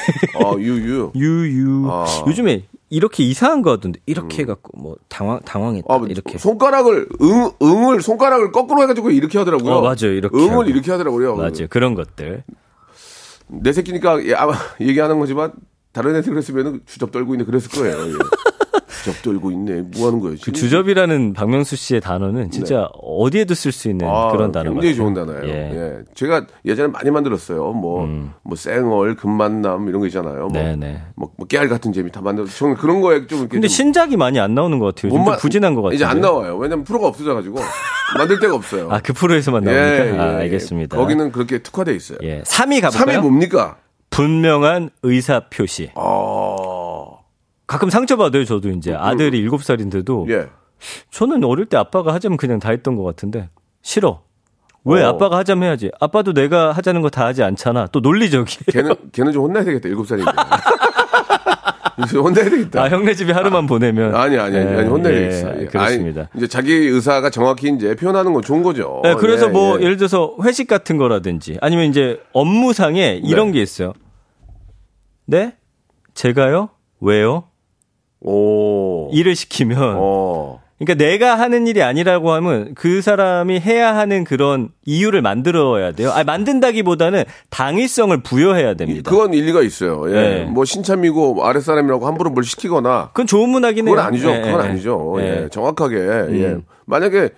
어 0.45 0.59
유유. 0.59 1.13
유유 1.15 1.87
아. 1.89 2.05
요즘에 2.27 2.65
이렇게 2.89 3.23
이상한 3.23 3.63
거 3.63 3.71
하던데 3.71 4.01
이렇게 4.07 4.43
해갖고 4.43 4.77
뭐 4.77 4.97
당황 5.09 5.39
당황했다 5.45 5.87
아, 5.95 5.99
뭐 5.99 6.09
이렇게 6.09 6.39
손가락을 6.39 7.09
응 7.23 7.51
응을 7.63 8.03
손가락을 8.03 8.51
거꾸로 8.51 8.83
해가지고 8.83 9.13
이렇게 9.13 9.39
하더라고요. 9.39 9.75
어, 9.75 9.81
맞아요. 9.81 10.13
이렇게 10.13 10.37
응을 10.37 10.51
하고. 10.51 10.65
이렇게 10.65 10.91
하더라고요. 10.91 11.37
맞아요 11.37 11.69
그런 11.71 11.95
것들 11.95 12.43
내 13.47 13.73
새끼니까 13.73 14.25
예, 14.27 14.35
아마 14.35 14.55
얘기하는 14.81 15.21
거지만 15.21 15.53
다른 15.93 16.17
애들 16.17 16.31
그랬으면 16.33 16.81
주접 16.87 17.13
떨고 17.13 17.35
있네 17.35 17.45
그랬을 17.45 17.71
거예요. 17.71 18.09
예. 18.09 18.13
주접 19.03 19.23
떨고 19.23 19.51
있네. 19.51 19.83
뭐 19.97 20.09
하는 20.09 20.21
거예요? 20.21 20.35
그 20.35 20.41
지금? 20.41 20.53
주접이라는 20.55 21.33
박명수 21.33 21.77
씨의 21.77 22.01
단어는 22.01 22.51
진짜 22.51 22.89
어디에도 23.03 23.55
쓸 23.55 23.73
수 23.73 23.89
있는 23.89 24.07
네. 24.07 24.13
아, 24.13 24.31
그런 24.31 24.53
단어 24.53 24.71
굉장히 24.73 24.95
같아요. 24.95 24.97
좋은 24.97 25.15
단어예요. 25.15 25.49
예. 25.49 25.71
음. 25.71 26.05
예. 26.07 26.13
제가 26.15 26.47
예전에 26.65 26.89
많이 26.89 27.11
만들었어요. 27.11 27.73
뭐, 27.73 28.07
뭐, 28.43 28.57
쌩얼, 28.57 29.17
금만남, 29.17 29.89
이런 29.89 30.01
거 30.01 30.07
있잖아요. 30.07 30.49
뭐, 30.49 30.53
네네. 30.53 31.03
뭐, 31.17 31.31
뭐 31.37 31.47
깨알 31.47 31.69
같은 31.69 31.93
재미 31.93 32.11
다 32.13 32.21
만들어서. 32.21 32.53
저는 32.57 32.75
그런 32.77 33.01
거에 33.01 33.27
좀. 33.27 33.49
근데 33.49 33.67
좀 33.67 33.69
신작이 33.69 34.17
많이 34.17 34.39
안 34.39 34.55
나오는 34.55 34.79
것 34.79 34.95
같아요. 34.95 35.13
좀 35.13 35.25
마- 35.25 35.37
부진한 35.37 35.75
것 35.75 35.83
같아요. 35.83 35.95
이제 35.97 36.05
안 36.05 36.21
나와요. 36.21 36.57
왜냐면 36.57 36.85
프로가 36.85 37.07
없어져가지고. 37.09 37.59
만들 38.19 38.41
데가 38.41 38.55
없어요. 38.57 38.89
아, 38.91 38.99
그 38.99 39.13
프로에서만 39.13 39.63
나오니까? 39.63 40.23
아, 40.23 40.37
알겠습니다. 40.39 40.97
거기는 40.97 41.31
그렇게 41.31 41.63
특화돼 41.63 41.95
있어요. 41.95 42.19
예. 42.23 42.43
3위 42.43 42.81
가볼까요? 42.81 43.19
3위 43.21 43.23
뭡니까? 43.23 43.77
분명한 44.11 44.91
의사 45.05 45.43
표시. 45.49 45.91
아, 45.95 46.50
가끔 47.71 47.89
상처받아요, 47.89 48.45
저도 48.45 48.69
이제. 48.71 48.93
아들이 48.93 49.49
7살인데도. 49.49 50.29
예. 50.29 50.49
저는 51.13 51.45
어릴 51.45 51.67
때 51.67 51.77
아빠가 51.77 52.13
하자면 52.15 52.37
그냥 52.37 52.59
다 52.59 52.71
했던 52.71 52.97
것 52.97 53.05
같은데. 53.05 53.49
싫어. 53.81 54.23
왜? 54.85 55.05
어. 55.05 55.11
아빠가 55.11 55.37
하자면 55.39 55.69
해야지. 55.69 55.89
아빠도 56.01 56.33
내가 56.33 56.73
하자는 56.73 57.01
거 57.01 57.11
다 57.11 57.27
하지 57.27 57.45
않잖아. 57.45 57.87
또 57.93 58.01
논리적이에요. 58.01 58.59
걔는, 58.73 58.95
걔는 59.13 59.31
좀 59.33 59.45
혼나야 59.45 59.63
되겠다. 59.63 59.89
7살인데. 59.89 60.35
혼나야 62.21 62.45
되겠다. 62.51 62.83
아, 62.83 62.89
형네 62.89 63.15
집에 63.15 63.33
하루만 63.33 63.67
보내면. 63.67 64.17
아니, 64.17 64.37
아니, 64.37 64.57
아니, 64.57 64.69
아니 64.69 64.79
예, 64.79 64.83
혼나야 64.87 65.15
예, 65.15 65.19
되겠어. 65.21 65.61
예. 65.61 65.67
그렇습니다. 65.67 66.21
아니, 66.23 66.29
이제 66.39 66.49
자기 66.49 66.73
의사가 66.75 67.31
정확히 67.31 67.69
이제 67.69 67.95
표현하는 67.95 68.33
건 68.33 68.43
좋은 68.43 68.65
거죠. 68.65 69.01
네, 69.05 69.15
그래서 69.15 69.47
예, 69.47 69.51
뭐 69.53 69.79
예. 69.79 69.85
예를 69.85 69.97
들어서 69.97 70.35
회식 70.43 70.67
같은 70.67 70.97
거라든지 70.97 71.57
아니면 71.61 71.85
이제 71.85 72.21
업무상에 72.33 73.21
이런 73.23 73.49
네. 73.49 73.59
게 73.59 73.63
있어요. 73.63 73.93
네? 75.27 75.55
제가요? 76.15 76.71
왜요? 77.01 77.45
오. 78.21 79.11
일을 79.13 79.35
시키면 79.35 79.97
어. 79.99 80.61
그러니까 80.79 81.05
내가 81.05 81.39
하는 81.39 81.67
일이 81.67 81.83
아니라고 81.83 82.33
하면 82.33 82.75
그 82.75 83.03
사람이 83.03 83.61
해야 83.61 83.95
하는 83.95 84.25
그런 84.25 84.71
이유를 84.87 85.21
만들어야 85.21 85.93
돼요. 85.93 86.11
아 86.11 86.25
만든다기보다는 86.25 87.25
당위성을 87.51 88.23
부여해야 88.23 88.75
됩니다. 88.75 89.11
그건 89.11 89.35
일리가 89.35 89.61
있어요. 89.63 90.09
예. 90.09 90.13
네. 90.15 90.45
뭐 90.47 90.65
신참이고 90.65 91.45
아랫 91.45 91.63
사람이라고 91.63 92.07
함부로 92.07 92.31
뭘 92.31 92.45
시키거나 92.45 93.09
그건 93.09 93.27
좋은 93.27 93.51
문학이긴 93.51 93.89
해요. 93.89 93.95
그건 93.95 94.07
아니죠. 94.07 94.31
예, 94.31 94.41
그건 94.41 94.65
예, 94.65 94.69
아니죠. 94.69 95.17
예. 95.19 95.25
예. 95.25 95.49
정확하게. 95.51 95.97
예. 95.97 96.57
만약에 96.87 97.25
어, 97.25 97.29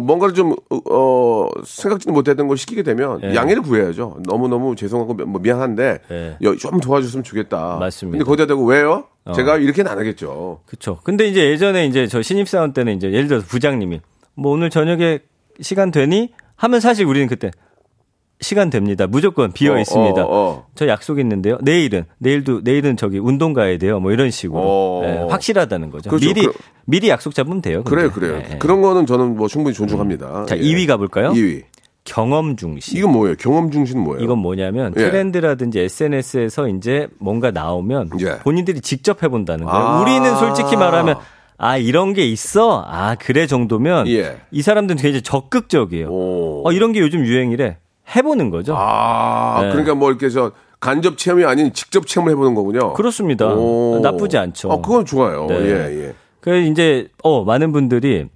뭔가를 0.00 0.34
좀, 0.34 0.54
어, 0.70 0.78
어, 0.90 1.48
생각지도 1.64 2.12
못했던 2.12 2.48
걸 2.48 2.56
시키게 2.56 2.82
되면 2.82 3.20
예. 3.22 3.34
양해를 3.34 3.62
구해야죠. 3.62 4.18
너무너무 4.26 4.74
죄송하고 4.76 5.14
뭐 5.14 5.40
미안한데 5.40 5.98
예. 6.10 6.36
여- 6.42 6.56
좀 6.56 6.80
도와줬으면 6.80 7.24
좋겠다. 7.24 7.76
맞습니다. 7.78 8.16
근데 8.18 8.24
거기다 8.24 8.46
대고 8.46 8.64
왜요? 8.64 9.04
어. 9.24 9.32
제가 9.32 9.58
이렇게는 9.58 9.90
안 9.90 9.98
하겠죠. 9.98 10.60
그렇죠. 10.66 10.98
근데 11.04 11.26
이제 11.28 11.48
예전에 11.50 11.86
이제 11.86 12.06
저 12.06 12.22
신입사원 12.22 12.72
때는 12.72 12.96
이제 12.96 13.12
예를 13.12 13.28
들어서 13.28 13.46
부장님이 13.46 14.00
뭐 14.34 14.52
오늘 14.52 14.70
저녁에 14.70 15.20
시간 15.60 15.90
되니 15.90 16.32
하면 16.56 16.80
사실 16.80 17.04
우리는 17.06 17.26
그때 17.28 17.50
시간 18.42 18.68
됩니다. 18.70 19.06
무조건 19.06 19.52
비어 19.52 19.74
어, 19.74 19.78
있습니다. 19.78 20.22
어, 20.22 20.28
어. 20.30 20.66
저 20.74 20.86
약속 20.88 21.18
있는데요. 21.18 21.58
내일은 21.62 22.04
내일도 22.18 22.60
내일은 22.62 22.96
저기 22.96 23.18
운동 23.18 23.52
가야 23.54 23.78
돼요. 23.78 24.00
뭐 24.00 24.12
이런 24.12 24.30
식으로 24.30 24.60
어. 24.60 25.02
예, 25.04 25.30
확실하다는 25.30 25.90
거죠. 25.90 26.10
그렇죠. 26.10 26.26
미리 26.26 26.46
그- 26.46 26.52
미리 26.84 27.08
약속 27.08 27.34
잡으면 27.34 27.62
돼요. 27.62 27.82
그래요, 27.84 28.10
근데. 28.10 28.26
그래요. 28.28 28.42
예, 28.48 28.54
예. 28.54 28.58
그런 28.58 28.82
거는 28.82 29.06
저는 29.06 29.36
뭐 29.36 29.48
충분히 29.48 29.74
존중합니다. 29.74 30.46
자, 30.46 30.58
예. 30.58 30.60
2위 30.60 30.86
가볼까요? 30.86 31.30
2위. 31.30 31.62
경험 32.04 32.56
중시. 32.56 32.96
이건 32.98 33.12
뭐예요? 33.12 33.36
경험 33.38 33.70
중심은 33.70 34.02
뭐예요? 34.02 34.24
이건 34.24 34.38
뭐냐면 34.38 34.92
예. 34.98 35.04
트렌드라든지 35.04 35.78
SNS에서 35.78 36.66
이제 36.68 37.06
뭔가 37.20 37.52
나오면 37.52 38.10
예. 38.20 38.38
본인들이 38.40 38.80
직접 38.80 39.22
해본다는 39.22 39.64
거예요. 39.66 39.86
아. 39.86 40.00
우리는 40.00 40.36
솔직히 40.36 40.76
말하면 40.76 41.14
아 41.58 41.76
이런 41.76 42.12
게 42.12 42.26
있어 42.26 42.84
아 42.88 43.14
그래 43.14 43.46
정도면 43.46 44.08
예. 44.08 44.38
이 44.50 44.62
사람들은 44.62 45.00
굉장히 45.00 45.22
적극적이에요. 45.22 46.08
오. 46.08 46.62
어 46.66 46.72
이런 46.72 46.90
게 46.90 46.98
요즘 46.98 47.24
유행이래 47.24 47.76
해보는 48.14 48.50
거죠. 48.50 48.74
아, 48.76 49.60
네. 49.62 49.70
그러니까 49.70 49.94
뭐 49.94 50.10
이렇게 50.10 50.28
저 50.28 50.52
간접 50.80 51.16
체험이 51.16 51.44
아닌 51.44 51.72
직접 51.72 52.06
체험을 52.06 52.32
해보는 52.32 52.54
거군요. 52.54 52.92
그렇습니다. 52.94 53.54
오. 53.54 54.00
나쁘지 54.02 54.36
않죠. 54.38 54.72
아, 54.72 54.76
그건 54.76 55.04
좋아요. 55.04 55.46
네. 55.46 55.56
예, 55.60 56.06
예. 56.08 56.14
그 56.40 56.56
이제 56.56 57.08
어 57.22 57.44
많은 57.44 57.72
분들이 57.72 58.28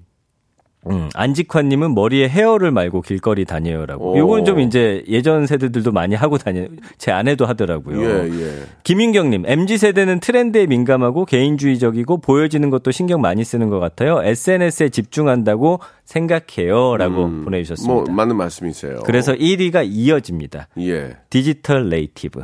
음, 0.90 1.08
안직환님은 1.14 1.94
머리에 1.94 2.28
헤어를 2.28 2.70
말고 2.70 3.02
길거리 3.02 3.44
다녀요라고. 3.44 4.12
오. 4.12 4.18
요건 4.18 4.44
좀 4.44 4.60
이제 4.60 5.04
예전 5.08 5.46
세대들도 5.46 5.92
많이 5.92 6.14
하고 6.14 6.38
다녀. 6.38 6.66
제 6.98 7.10
아내도 7.10 7.46
하더라고요. 7.46 8.02
예, 8.02 8.30
예. 8.30 8.62
김인경님, 8.84 9.44
MZ 9.46 9.78
세대는 9.78 10.20
트렌드에 10.20 10.66
민감하고 10.66 11.24
개인주의적이고 11.24 12.18
보여지는 12.18 12.70
것도 12.70 12.90
신경 12.90 13.20
많이 13.20 13.44
쓰는 13.44 13.68
것 13.68 13.78
같아요. 13.80 14.22
SNS에 14.22 14.90
집중한다고 14.90 15.80
생각해요라고 16.04 17.42
보내주셨습니다. 17.44 17.92
뭐, 17.92 18.04
맞는 18.08 18.36
말씀이세요. 18.36 19.00
그래서 19.04 19.32
1위가 19.32 19.86
이어집니다. 19.88 20.68
예. 20.80 21.16
디지털 21.30 21.88
네이티브. 21.88 22.42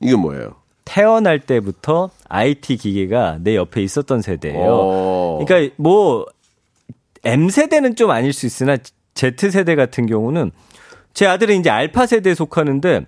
이게 0.00 0.16
뭐예요? 0.16 0.60
태어날 0.84 1.38
때부터 1.38 2.10
IT 2.28 2.76
기계가 2.76 3.38
내 3.40 3.54
옆에 3.54 3.82
있었던 3.82 4.22
세대예요. 4.22 4.68
어. 4.68 5.44
그러니까 5.44 5.74
뭐 5.76 6.26
M 7.24 7.48
세대는 7.48 7.96
좀 7.96 8.10
아닐 8.10 8.32
수 8.32 8.46
있으나 8.46 8.76
Z 9.14 9.50
세대 9.50 9.74
같은 9.74 10.06
경우는 10.06 10.50
제 11.12 11.26
아들은 11.26 11.58
이제 11.60 11.70
알파 11.70 12.06
세대에 12.06 12.34
속하는데 12.34 13.06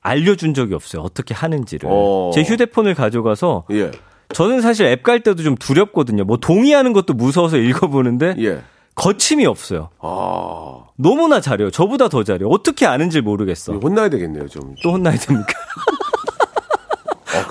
알려준 0.00 0.54
적이 0.54 0.74
없어요. 0.74 1.02
어떻게 1.02 1.34
하는지를. 1.34 1.88
어. 1.92 2.30
제 2.34 2.42
휴대폰을 2.42 2.94
가져가서 2.94 3.64
예. 3.72 3.90
저는 4.32 4.60
사실 4.62 4.86
앱 4.86 5.02
갈 5.02 5.20
때도 5.20 5.42
좀 5.42 5.54
두렵거든요. 5.56 6.24
뭐 6.24 6.38
동의하는 6.38 6.92
것도 6.92 7.14
무서워서 7.14 7.56
읽어보는데 7.58 8.34
예. 8.38 8.62
거침이 8.94 9.46
없어요. 9.46 9.90
아. 10.00 10.84
너무나 10.96 11.40
잘해요. 11.40 11.70
저보다 11.70 12.08
더 12.08 12.24
잘해요. 12.24 12.48
어떻게 12.48 12.84
아는지 12.86 13.20
모르겠어. 13.20 13.74
혼나야 13.74 14.08
되겠네요, 14.10 14.48
좀. 14.48 14.74
또 14.82 14.92
혼나야 14.92 15.16
됩니까? 15.16 15.52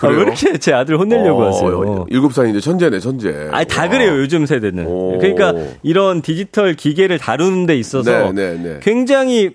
아, 0.02 0.08
아? 0.08 0.10
왜 0.10 0.22
이렇게 0.24 0.58
제 0.58 0.74
아들 0.74 0.98
혼내려고 0.98 1.42
어, 1.44 1.48
하세요? 1.48 2.06
일곱 2.10 2.34
살인데 2.34 2.60
천재네, 2.60 3.00
천재. 3.00 3.50
아니 3.52 3.66
다 3.68 3.84
와. 3.84 3.90
그래요 3.90 4.18
요즘 4.18 4.46
세대는. 4.46 4.86
오. 4.88 5.18
그러니까 5.20 5.54
이런 5.84 6.22
디지털 6.22 6.76
기계를 6.76 7.18
다루는 7.20 7.66
데 7.66 7.76
있어서 7.78 8.32
네, 8.32 8.54
네, 8.54 8.62
네. 8.62 8.80
굉장히 8.82 9.52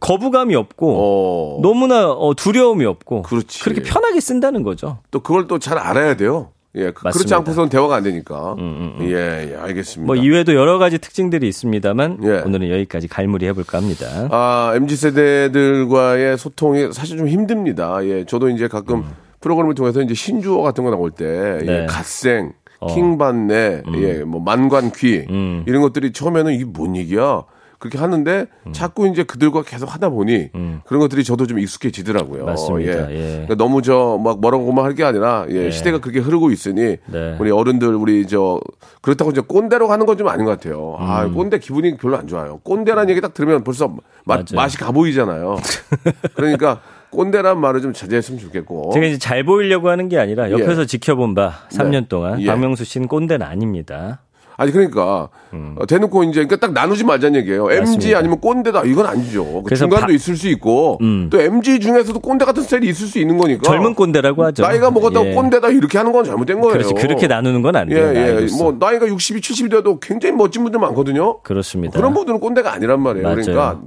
거부감이 0.00 0.54
없고 0.56 0.96
어. 0.98 1.60
너무나 1.62 2.10
어, 2.10 2.34
두려움이 2.34 2.84
없고 2.84 3.22
그렇지. 3.22 3.68
렇게 3.68 3.82
편하게 3.82 4.20
쓴다는 4.20 4.62
거죠. 4.64 4.98
또 5.10 5.20
그걸 5.20 5.46
또 5.46 5.58
잘 5.58 5.78
알아야 5.78 6.16
돼요. 6.16 6.50
예, 6.74 6.86
그, 6.86 6.92
그렇지 6.94 7.04
맞습니다. 7.04 7.36
음, 7.36 7.38
않고서는 7.40 7.68
대화가 7.68 7.96
안 7.96 8.02
되니까. 8.02 8.56
예, 9.02 9.52
예, 9.52 9.56
알겠습니다. 9.56 10.06
뭐 10.06 10.16
이외에도 10.16 10.54
여러 10.54 10.78
가지 10.78 10.98
특징들이 10.98 11.46
있습니다만 11.48 12.18
예. 12.22 12.42
오늘은 12.46 12.70
여기까지 12.70 13.08
갈무리 13.08 13.46
해볼까 13.46 13.78
합니다. 13.78 14.06
아, 14.30 14.72
MZ 14.76 14.96
세대들과의 14.96 16.38
소통이 16.38 16.92
사실 16.92 17.18
좀 17.18 17.28
힘듭니다. 17.28 18.04
예, 18.06 18.24
저도 18.24 18.48
이제 18.48 18.68
가끔 18.68 19.04
프로그램을 19.40 19.74
통해서 19.74 20.00
이제 20.00 20.14
신주어 20.14 20.62
같은 20.62 20.84
거 20.84 20.90
나올 20.90 21.10
때, 21.10 21.58
예, 21.60 21.64
네. 21.64 21.86
갓생, 21.86 22.52
킹반내, 22.88 23.82
예, 23.96 24.24
뭐 24.24 24.40
만관퀴 24.40 25.26
음. 25.28 25.64
이런 25.66 25.82
것들이 25.82 26.12
처음에는 26.12 26.52
이게 26.54 26.64
뭔 26.64 26.96
얘기야? 26.96 27.44
그렇게 27.82 27.98
하는데 27.98 28.46
음. 28.68 28.72
자꾸 28.72 29.08
이제 29.08 29.24
그들과 29.24 29.62
계속 29.62 29.92
하다 29.92 30.10
보니 30.10 30.50
그런 30.84 31.00
것들이 31.00 31.24
저도 31.24 31.48
좀 31.48 31.58
익숙해지더라고요. 31.58 32.44
맞습니다. 32.46 33.10
예. 33.10 33.14
예. 33.16 33.30
그러니까 33.42 33.56
너무 33.56 33.82
저 33.82 34.16
막 34.22 34.40
뭐라고만 34.40 34.84
할 34.84 34.94
게 34.94 35.02
아니라 35.02 35.46
예, 35.48 35.70
시대가 35.72 35.98
그렇게 35.98 36.20
흐르고 36.20 36.52
있으니 36.52 36.98
네. 37.06 37.36
우리 37.40 37.50
어른들 37.50 37.94
우리 37.96 38.26
저 38.28 38.60
그렇다고 39.00 39.32
이제 39.32 39.40
꼰대로 39.40 39.88
하는 39.88 40.06
건 40.06 40.16
좀 40.16 40.28
아닌 40.28 40.44
것 40.44 40.52
같아요. 40.52 40.94
아 41.00 41.24
음. 41.24 41.34
꼰대 41.34 41.58
기분이 41.58 41.96
별로 41.96 42.16
안 42.18 42.28
좋아요. 42.28 42.60
꼰대라는 42.62 43.10
얘기 43.10 43.20
딱 43.20 43.34
들으면 43.34 43.64
벌써 43.64 43.88
맛, 43.88 43.96
맞아요. 44.24 44.44
맛이 44.54 44.78
가 44.78 44.92
보이잖아요. 44.92 45.56
그러니까 46.36 46.80
꼰대란 47.10 47.58
말을 47.60 47.80
좀 47.82 47.92
자제했으면 47.92 48.38
좋겠고. 48.40 48.90
제가 48.94 49.06
이제 49.06 49.18
잘 49.18 49.42
보이려고 49.44 49.88
하는 49.88 50.08
게 50.08 50.18
아니라 50.18 50.50
옆에서 50.50 50.84
지켜본 50.84 51.34
바 51.34 51.60
3년 51.70 52.08
동안 52.08 52.40
예. 52.40 52.46
박명수 52.46 52.84
씨는 52.84 53.08
꼰대는 53.08 53.44
아닙니다. 53.46 54.20
아니 54.56 54.70
그러니까 54.72 55.28
어, 55.52 55.86
대놓고 55.86 56.24
이제 56.24 56.44
그러니까 56.44 56.56
딱 56.56 56.72
나누지 56.72 57.04
말자는 57.04 57.40
얘기예요. 57.40 57.70
MG 57.70 57.76
음. 57.76 57.80
맞습니다. 57.84 58.18
아니면 58.18 58.40
꼰대다 58.40 58.82
이건 58.84 59.06
아니죠. 59.06 59.62
그 59.62 59.74
중간도 59.74 60.06
바- 60.06 60.12
있을 60.12 60.36
수 60.36 60.48
있고 60.48 60.98
음. 61.00 61.28
또 61.30 61.40
MG 61.40 61.80
중에서도 61.80 62.18
꼰대 62.20 62.44
같은 62.44 62.62
스타일이 62.62 62.88
있을 62.88 63.06
수 63.06 63.18
있는 63.18 63.38
거니까. 63.38 63.62
젊은 63.62 63.94
꼰대라고 63.94 64.44
하죠. 64.44 64.62
나이가 64.62 64.90
먹었다고 64.90 65.26
예. 65.28 65.34
꼰대다 65.34 65.68
이렇게 65.70 65.98
하는 65.98 66.12
건 66.12 66.24
잘못된 66.24 66.60
거예요. 66.60 66.72
그렇지 66.72 66.94
그렇게 66.94 67.26
나누는 67.26 67.62
건안 67.62 67.90
예, 67.90 67.94
돼요. 67.94 68.08
예. 68.14 68.32
나이로서. 68.32 68.62
뭐 68.62 68.76
나이가 68.78 69.06
60이 69.06 69.38
70이 69.40 69.70
돼도 69.70 70.00
굉장히 70.00 70.34
멋진 70.36 70.62
분들 70.62 70.78
많거든요. 70.80 71.40
그렇습니다. 71.40 71.96
그런 71.98 72.12
분들은 72.14 72.40
꼰대가 72.40 72.72
아니란 72.72 73.00
말이에요. 73.00 73.24
맞아요. 73.24 73.36
그러니까 73.42 73.80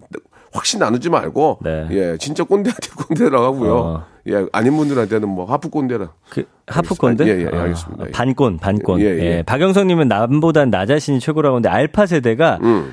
확실히 0.54 0.80
나누지 0.80 1.10
말고 1.10 1.60
네. 1.62 1.88
예, 1.92 2.18
진짜 2.20 2.44
꼰대한테 2.44 2.90
꼰대라고 3.08 3.44
하고요. 3.46 3.76
어. 3.76 4.04
예, 4.28 4.46
아닌 4.52 4.76
분들한테는 4.76 5.30
뭐 5.30 5.46
하프 5.46 5.70
꼰대라. 5.70 6.12
그 6.30 6.46
하프 6.68 6.96
꼰대? 6.96 7.26
예, 7.28 7.42
예, 7.44 7.46
알겠습니다. 7.46 8.06
아, 8.06 8.08
반꼰, 8.12 8.58
반꼰. 8.58 9.02
예, 9.02 9.06
예, 9.06 9.20
예. 9.38 9.44
박영성님은 9.44 10.08
남보단 10.08 10.72
나 10.72 10.86
자신이 10.86 11.20
최고라고 11.20 11.58
하는데 11.58 11.70
알파 11.70 12.06
세대가 12.06 12.58
음. 12.64 12.92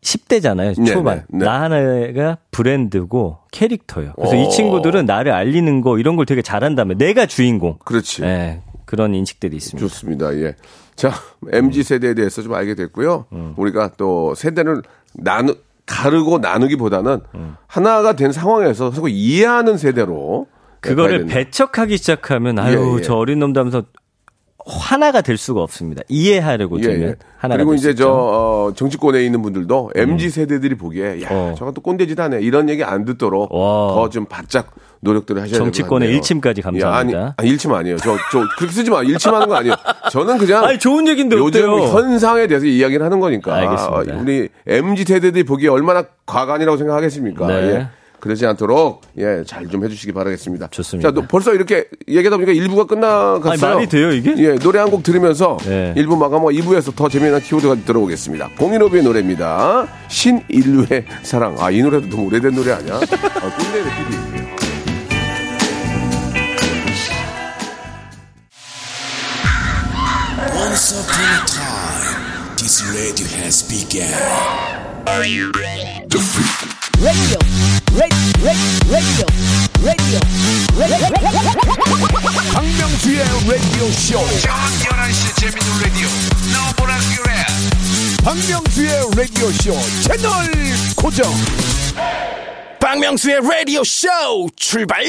10대잖아요. 0.00 0.80
네, 0.80 0.84
초반. 0.92 1.24
네, 1.28 1.38
네. 1.38 1.44
나 1.44 1.62
하나가 1.62 2.38
브랜드고 2.50 3.38
캐릭터예요. 3.52 4.14
그래서 4.16 4.36
이 4.36 4.46
오. 4.46 4.48
친구들은 4.48 5.04
나를 5.04 5.32
알리는 5.32 5.82
거 5.82 5.98
이런 5.98 6.16
걸 6.16 6.24
되게 6.24 6.40
잘한다며. 6.40 6.94
내가 6.94 7.26
주인공. 7.26 7.76
그렇지. 7.84 8.22
예, 8.22 8.62
그런 8.86 9.14
인식들이 9.14 9.56
있습니다. 9.56 9.86
좋습니다. 9.86 10.34
예. 10.36 10.56
자, 10.96 11.12
MG 11.52 11.82
세대에 11.82 12.14
대해서 12.14 12.40
좀 12.40 12.54
알게 12.54 12.74
됐고요. 12.74 13.26
음. 13.32 13.54
우리가 13.56 13.90
또 13.98 14.34
세대를 14.34 14.82
나누 15.14 15.54
가르고 15.84 16.38
나누기보다는 16.38 17.20
음. 17.34 17.56
하나가 17.66 18.14
된 18.14 18.32
상황에서 18.32 18.90
서로 18.92 19.08
이해하는 19.08 19.76
세대로 19.76 20.46
그거를. 20.80 21.26
배척하기 21.26 21.96
시작하면 21.96 22.58
아유 22.58 22.94
예, 22.94 22.98
예. 22.98 23.02
저 23.02 23.14
어린 23.14 23.38
놈도 23.40 23.60
하면서 23.60 23.84
하나가 24.66 25.22
될 25.22 25.36
수가 25.38 25.62
없습니다. 25.62 26.02
이해하려고 26.08 26.78
예, 26.78 26.82
들면 26.82 27.08
예. 27.08 27.14
하나가 27.38 27.56
그리고 27.56 27.70
될 27.72 27.78
이제 27.78 27.90
수저 27.92 28.02
있죠. 28.04 28.12
음. 28.12 28.18
어, 28.18 28.72
정치권에 28.76 29.24
있는 29.24 29.40
분들도 29.42 29.92
MG 29.96 30.28
세대들이 30.28 30.74
보기에 30.76 31.22
야 31.22 31.28
어. 31.30 31.54
저건 31.56 31.72
또 31.72 31.80
꼰대짓 31.80 32.20
하네 32.20 32.40
이런 32.42 32.68
얘기 32.68 32.84
안 32.84 33.04
듣도록 33.06 33.52
와. 33.52 33.94
더좀 33.94 34.26
바짝 34.26 34.70
노력들을 35.00 35.40
하셔야 35.40 35.52
될것 35.52 35.64
정치권의. 35.66 36.10
일침까지 36.10 36.60
감사합니다. 36.60 37.18
야, 37.18 37.22
아니, 37.24 37.32
아니, 37.38 37.48
일침 37.48 37.72
아니에요. 37.72 37.96
저, 37.96 38.14
저 38.30 38.44
그렇게 38.58 38.74
쓰지 38.74 38.90
마. 38.90 39.02
일침하는 39.02 39.48
거 39.48 39.54
아니에요. 39.54 39.74
저는 40.12 40.36
그냥 40.36 40.62
아니 40.62 40.78
좋은 40.78 41.08
얘기인데 41.08 41.36
요즘 41.36 41.70
어때요? 41.72 41.88
현상에 41.88 42.46
대해서 42.46 42.66
이야기를 42.66 43.02
하는 43.04 43.18
거니까. 43.18 43.54
알겠습니다. 43.54 44.16
우리 44.20 44.48
MG 44.66 45.04
세대들이 45.04 45.44
보기에 45.44 45.70
얼마나 45.70 46.04
과간이라고 46.26 46.76
생각하겠습니까? 46.76 47.46
네. 47.46 47.54
예. 47.54 47.88
그러지 48.20 48.46
않도록 48.46 49.02
예, 49.18 49.42
잘 49.46 49.66
좀 49.68 49.84
해주시기 49.84 50.12
바라겠습니다. 50.12 50.68
좋습니다. 50.70 51.08
자, 51.08 51.14
또 51.14 51.22
벌써 51.26 51.54
이렇게 51.54 51.86
얘기하다 52.08 52.36
보니까 52.38 52.52
1부가 52.52 52.86
끝나갔어요. 52.88 53.50
아니, 53.52 53.60
말이 53.60 53.88
돼요, 53.88 54.10
이게? 54.12 54.34
예, 54.38 54.54
노래 54.58 54.78
한 54.78 54.90
곡 54.90 55.02
들으면서 55.04 55.56
네. 55.64 55.94
1부 55.96 56.16
마감하고 56.18 56.50
2부에서 56.50 56.94
더 56.96 57.08
재미난 57.08 57.40
키워드가 57.40 57.76
들어오겠습니다. 57.86 58.50
공인호비의 58.58 59.04
노래입니다. 59.04 59.86
신인류의 60.08 61.04
사랑. 61.22 61.56
아, 61.60 61.70
이 61.70 61.80
노래도 61.82 62.08
너무 62.08 62.26
오래된 62.26 62.54
노래 62.54 62.72
아니야? 62.72 62.94
아, 62.96 62.98
꼰대네, 62.98 63.90
PD. 64.08 64.30
Once 70.54 70.92
upon 70.92 71.20
a 71.20 71.40
time, 71.46 72.56
this 72.56 72.82
radio 72.94 73.26
has 73.38 73.62
begun. 73.62 74.08
radio, 75.06 75.50
radio, 75.54 76.20
radio, 77.00 77.38
radio, 77.38 77.69
박명수의 82.54 83.18
라디오 83.46 83.90
쇼. 83.90 84.18
저녁 84.40 84.56
11시 84.88 85.36
재밌는 85.36 85.82
라디오. 85.82 86.08
박명수의 88.24 88.90
라디오 89.16 89.50
쇼 89.52 89.74
채널 90.00 90.30
고정. 90.96 91.30
박명수의 92.80 93.40
라디오 93.42 93.84
쇼 93.84 94.08
출발! 94.56 95.04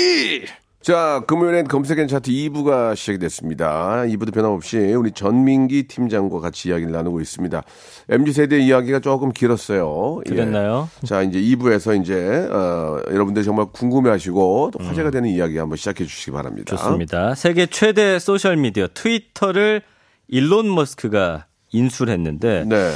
자, 0.81 1.21
금요일엔 1.27 1.67
검색엔 1.67 2.07
차트 2.07 2.31
2부가 2.31 2.95
시작이 2.95 3.19
됐습니다. 3.19 4.01
2부도 4.07 4.33
변함없이 4.33 4.77
우리 4.77 5.11
전민기 5.11 5.83
팀장과 5.83 6.39
같이 6.39 6.69
이야기를 6.69 6.91
나누고 6.91 7.21
있습니다. 7.21 7.61
MZ세대 8.09 8.59
이야기가 8.59 8.99
조금 8.99 9.31
길었어요. 9.31 10.21
예. 10.25 10.29
그랬나요? 10.31 10.89
자, 11.05 11.21
이제 11.21 11.39
2부에서 11.39 12.01
이제, 12.01 12.15
어, 12.51 12.99
여러분들이 13.11 13.45
정말 13.45 13.67
궁금해 13.71 14.09
하시고 14.09 14.71
또 14.73 14.83
화제가 14.83 15.11
되는 15.11 15.29
이야기 15.29 15.59
한번 15.59 15.77
시작해 15.77 16.03
주시기 16.03 16.31
바랍니다. 16.31 16.73
음. 16.73 16.77
좋습니다. 16.77 17.35
세계 17.35 17.67
최대 17.67 18.17
소셜 18.17 18.57
미디어 18.57 18.87
트위터를 18.91 19.83
일론 20.27 20.73
머스크가 20.73 21.45
인수를 21.71 22.11
했는데 22.11 22.65
네. 22.67 22.91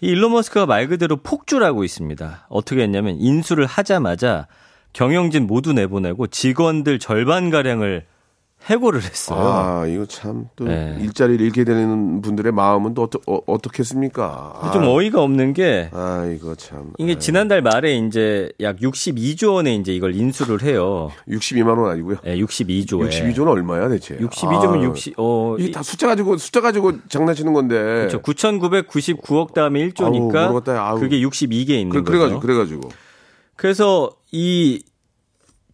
이 0.00 0.08
일론 0.08 0.32
머스크가 0.32 0.64
말 0.64 0.88
그대로 0.88 1.16
폭주를 1.16 1.66
하고 1.66 1.84
있습니다. 1.84 2.46
어떻게 2.48 2.80
했냐면 2.80 3.16
인수를 3.18 3.66
하자마자 3.66 4.46
경영진 4.96 5.46
모두 5.46 5.74
내보내고 5.74 6.26
직원들 6.28 6.98
절반 6.98 7.50
가량을 7.50 8.06
해고를 8.64 9.02
했어요. 9.02 9.38
아, 9.38 9.86
이거 9.86 10.06
참또 10.06 10.64
네. 10.64 10.96
일자리를 11.02 11.44
잃게 11.44 11.64
되는 11.64 12.22
분들의 12.22 12.50
마음은 12.50 12.94
또 12.94 13.02
어떠, 13.02 13.20
어, 13.26 13.38
어떻겠습니까? 13.46 14.54
아, 14.58 14.70
좀 14.72 14.84
어이가 14.88 15.22
없는 15.22 15.52
게 15.52 15.90
아, 15.92 16.24
이거 16.34 16.54
참. 16.54 16.94
이게 16.96 17.12
아, 17.12 17.18
지난달 17.18 17.60
말에 17.60 17.98
이제 17.98 18.50
약 18.60 18.78
62조 18.78 19.56
원에 19.56 19.74
이제 19.74 19.94
이걸 19.94 20.14
인수를 20.14 20.62
해요. 20.62 21.10
62만 21.28 21.78
원 21.78 21.92
아니고요. 21.92 22.16
예, 22.24 22.34
62조에. 22.38 23.10
62조는 23.10 23.48
얼마야 23.48 23.90
대체? 23.90 24.16
62조면 24.16 24.80
아, 24.80 24.82
60, 24.82 25.14
어, 25.18 25.56
이게 25.58 25.72
다 25.72 25.82
숫자 25.82 26.06
가지고 26.06 26.38
숫자 26.38 26.62
가지고 26.62 27.06
장난치는 27.10 27.52
건데. 27.52 27.76
그렇죠. 27.76 28.22
9,999억 28.22 29.52
다음에 29.52 29.86
1조니까 29.90 30.68
아우. 30.70 30.98
그게 30.98 31.20
62개 31.20 31.68
있는 31.68 31.90
그래, 31.90 32.00
거죠. 32.00 32.10
그래 32.10 32.18
가지고 32.18 32.40
그래 32.40 32.54
가지고. 32.54 33.05
그래서 33.56 34.10
이 34.30 34.82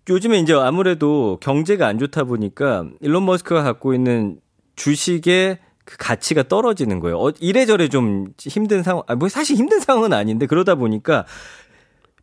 요즘에 0.09 0.39
이제 0.39 0.55
아무래도 0.55 1.39
경제가 1.41 1.87
안 1.87 1.99
좋다 1.99 2.25
보니까 2.25 2.87
일론 3.01 3.25
머스크가 3.25 3.63
갖고 3.63 3.95
있는 3.95 4.41
주식의 4.77 5.59
그 5.85 5.97
가치가 5.99 6.43
떨어지는 6.45 7.01
거예요. 7.01 7.19
어, 7.19 7.33
이래저래 7.41 7.89
좀 7.89 8.33
힘든 8.39 8.83
상황, 8.83 9.03
아, 9.07 9.15
뭐 9.15 9.29
사실 9.29 9.57
힘든 9.57 9.81
상황은 9.81 10.13
아닌데 10.13 10.47
그러다 10.47 10.75
보니까 10.77 11.25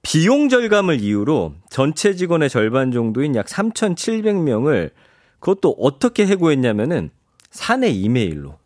비용 0.01 0.47
절감을 0.49 1.01
이유로 1.01 1.55
전체 1.69 2.15
직원의 2.15 2.49
절반 2.49 2.91
정도인 2.91 3.35
약 3.35 3.47
3,700명을 3.47 4.91
그것도 5.39 5.75
어떻게 5.79 6.25
해고했냐면은 6.25 7.11
사내 7.49 7.89
이메일로. 7.89 8.58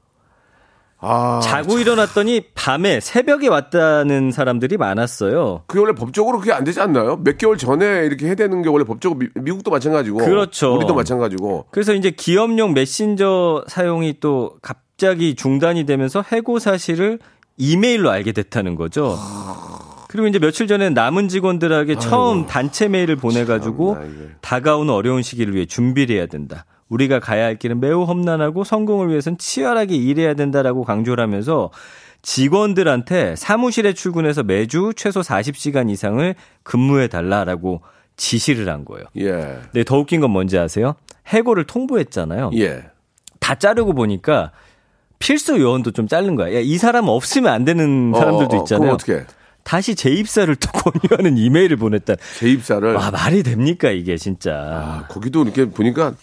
아, 1.04 1.42
자고 1.44 1.80
일어났더니 1.80 2.42
밤에 2.56 3.00
새벽에 3.00 3.50
왔다는 3.50 4.32
사람들이 4.32 4.78
많았어요. 4.78 5.64
그게 5.68 5.80
원래 5.82 5.94
법적으로 5.94 6.40
그게 6.40 6.54
안 6.54 6.64
되지 6.64 6.80
않나요? 6.80 7.18
몇 7.24 7.38
개월 7.38 7.58
전에 7.58 8.06
이렇게 8.06 8.28
해야 8.28 8.36
되는 8.36 8.62
게 8.62 8.70
원래 8.70 8.86
법적으로 8.86 9.20
미, 9.20 9.28
미국도 9.36 9.70
마찬가지고. 9.70 10.18
그렇죠. 10.20 10.74
우리도 10.76 10.96
마찬가지고. 10.96 11.66
그래서 11.72 11.94
이제 11.94 12.10
기업용 12.10 12.74
메신저 12.74 13.66
사용이 13.68 14.16
또 14.22 14.56
갑자기 14.62 15.36
중단이 15.36 15.86
되면서 15.86 16.24
해고 16.32 16.60
사실을 16.60 17.20
이메일로 17.58 18.10
알게 18.10 18.32
됐다는 18.32 18.76
거죠. 18.76 19.18
그리고 20.08 20.28
이제 20.28 20.38
며칠 20.40 20.68
전에 20.68 20.90
남은 20.92 21.28
직원들에게 21.28 21.96
처음 21.98 22.46
단체 22.46 22.88
메일을 22.88 23.16
보내가지고 23.16 23.96
참나. 23.96 24.10
다가오는 24.42 24.94
어려운 24.94 25.24
시기를 25.24 25.56
위해 25.56 25.66
준비를 25.66 26.16
해야 26.16 26.28
된다. 26.28 26.66
우리가 26.94 27.20
가야 27.20 27.46
할 27.46 27.58
길은 27.58 27.80
매우 27.80 28.04
험난하고 28.04 28.64
성공을 28.64 29.10
위해선 29.10 29.38
치열하게 29.38 29.96
일해야 29.96 30.34
된다라고 30.36 30.84
강조를 30.84 31.24
하면서 31.24 31.72
직원들한테 32.22 33.36
사무실에 33.36 33.94
출근해서 33.94 34.44
매주 34.44 34.94
최소 34.96 35.22
40시간 35.22 35.90
이상을 35.90 36.36
근무해 36.64 37.08
달라라고 37.08 37.82
지시를 38.16 38.70
한 38.70 38.86
거예요. 38.86 39.06
예. 39.18 39.60
네, 39.74 39.84
더 39.84 39.98
웃긴 39.98 40.22
건 40.22 40.32
뭔지 40.32 40.58
아세요? 40.58 40.96
해고를 41.28 41.66
통보했잖아요. 41.66 42.52
예. 42.56 42.84
다 43.40 43.56
자르고 43.56 43.94
보니까 43.94 44.52
필수 45.20 45.60
요원도 45.60 45.92
좀 45.92 46.08
자른 46.08 46.36
거야. 46.36 46.56
야, 46.56 46.60
이 46.60 46.78
사람 46.78 47.08
없으면 47.08 47.52
안 47.52 47.66
되는 47.66 48.14
사람들도 48.14 48.56
어, 48.56 48.60
어, 48.60 48.64
있잖아요. 48.64 48.82
그럼 48.82 48.94
어떻게? 48.96 49.26
다시 49.64 49.96
재입사를 49.96 50.54
또 50.56 50.70
권유하는 50.92 51.38
이메일을 51.38 51.78
보냈다. 51.78 52.16
재입사를. 52.40 52.94
와, 52.94 53.12
말이 53.12 53.44
됩니까, 53.44 53.90
이게 53.90 54.18
진짜. 54.18 54.52
아, 54.54 55.08
거기도 55.08 55.44
이렇게 55.44 55.66
보니까 55.66 56.14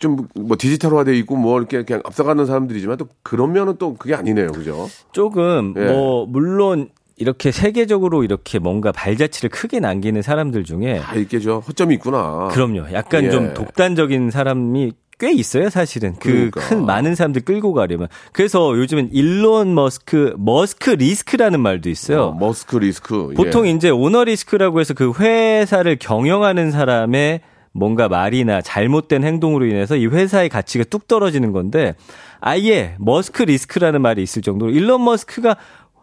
좀 0.00 0.26
뭐 0.34 0.56
디지털화 0.58 1.04
돼 1.04 1.16
있고 1.18 1.36
뭐 1.36 1.58
이렇게 1.58 1.84
그냥 1.84 2.02
앞서가는 2.04 2.44
사람들이지만 2.44 2.96
또 2.96 3.06
그런 3.22 3.52
면은 3.52 3.76
또 3.78 3.94
그게 3.94 4.14
아니네요. 4.14 4.48
그죠? 4.48 4.88
조금, 5.12 5.74
예. 5.76 5.84
뭐, 5.86 6.26
물론, 6.26 6.88
이렇게 7.16 7.52
세계적으로 7.52 8.24
이렇게 8.24 8.58
뭔가 8.58 8.92
발자취를 8.92 9.50
크게 9.50 9.78
남기는 9.78 10.22
사람들 10.22 10.64
중에 10.64 11.00
다 11.00 11.14
이게 11.14 11.38
저 11.38 11.58
허점이 11.58 11.94
있구나. 11.96 12.48
그럼요. 12.50 12.92
약간 12.92 13.24
예. 13.24 13.30
좀 13.30 13.52
독단적인 13.52 14.30
사람이 14.30 14.92
꽤 15.18 15.30
있어요, 15.30 15.68
사실은. 15.68 16.14
그 16.18 16.30
그러니까. 16.30 16.60
큰 16.62 16.86
많은 16.86 17.14
사람들 17.14 17.42
끌고 17.42 17.74
가려면. 17.74 18.08
그래서 18.32 18.74
요즘엔 18.74 19.10
일론 19.12 19.74
머스크, 19.74 20.34
머스크 20.38 20.90
리스크라는 20.90 21.60
말도 21.60 21.90
있어요. 21.90 22.22
어, 22.22 22.32
머스크 22.32 22.78
리스크. 22.78 23.34
보통 23.36 23.66
예. 23.66 23.72
이제 23.72 23.90
오너 23.90 24.24
리스크라고 24.24 24.80
해서 24.80 24.94
그 24.94 25.12
회사를 25.12 25.98
경영하는 26.00 26.70
사람의 26.70 27.42
뭔가 27.72 28.08
말이나 28.08 28.60
잘못된 28.62 29.22
행동으로 29.24 29.66
인해서 29.66 29.96
이 29.96 30.06
회사의 30.06 30.48
가치가 30.48 30.84
뚝 30.84 31.06
떨어지는 31.06 31.52
건데 31.52 31.94
아예 32.40 32.96
머스크 32.98 33.42
리스크라는 33.44 34.02
말이 34.02 34.22
있을 34.22 34.42
정도로 34.42 34.72
일론 34.72 35.04
머스크가 35.04 35.56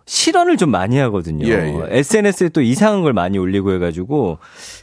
실언을 0.06 0.56
좀 0.56 0.72
많이 0.72 0.98
하거든요. 1.00 1.46
예, 1.48 1.52
예. 1.52 1.84
SNS에 1.90 2.50
또 2.50 2.62
이상한 2.62 3.02
걸 3.02 3.12
많이 3.12 3.38
올리고 3.38 3.74
해가지고 3.74 4.38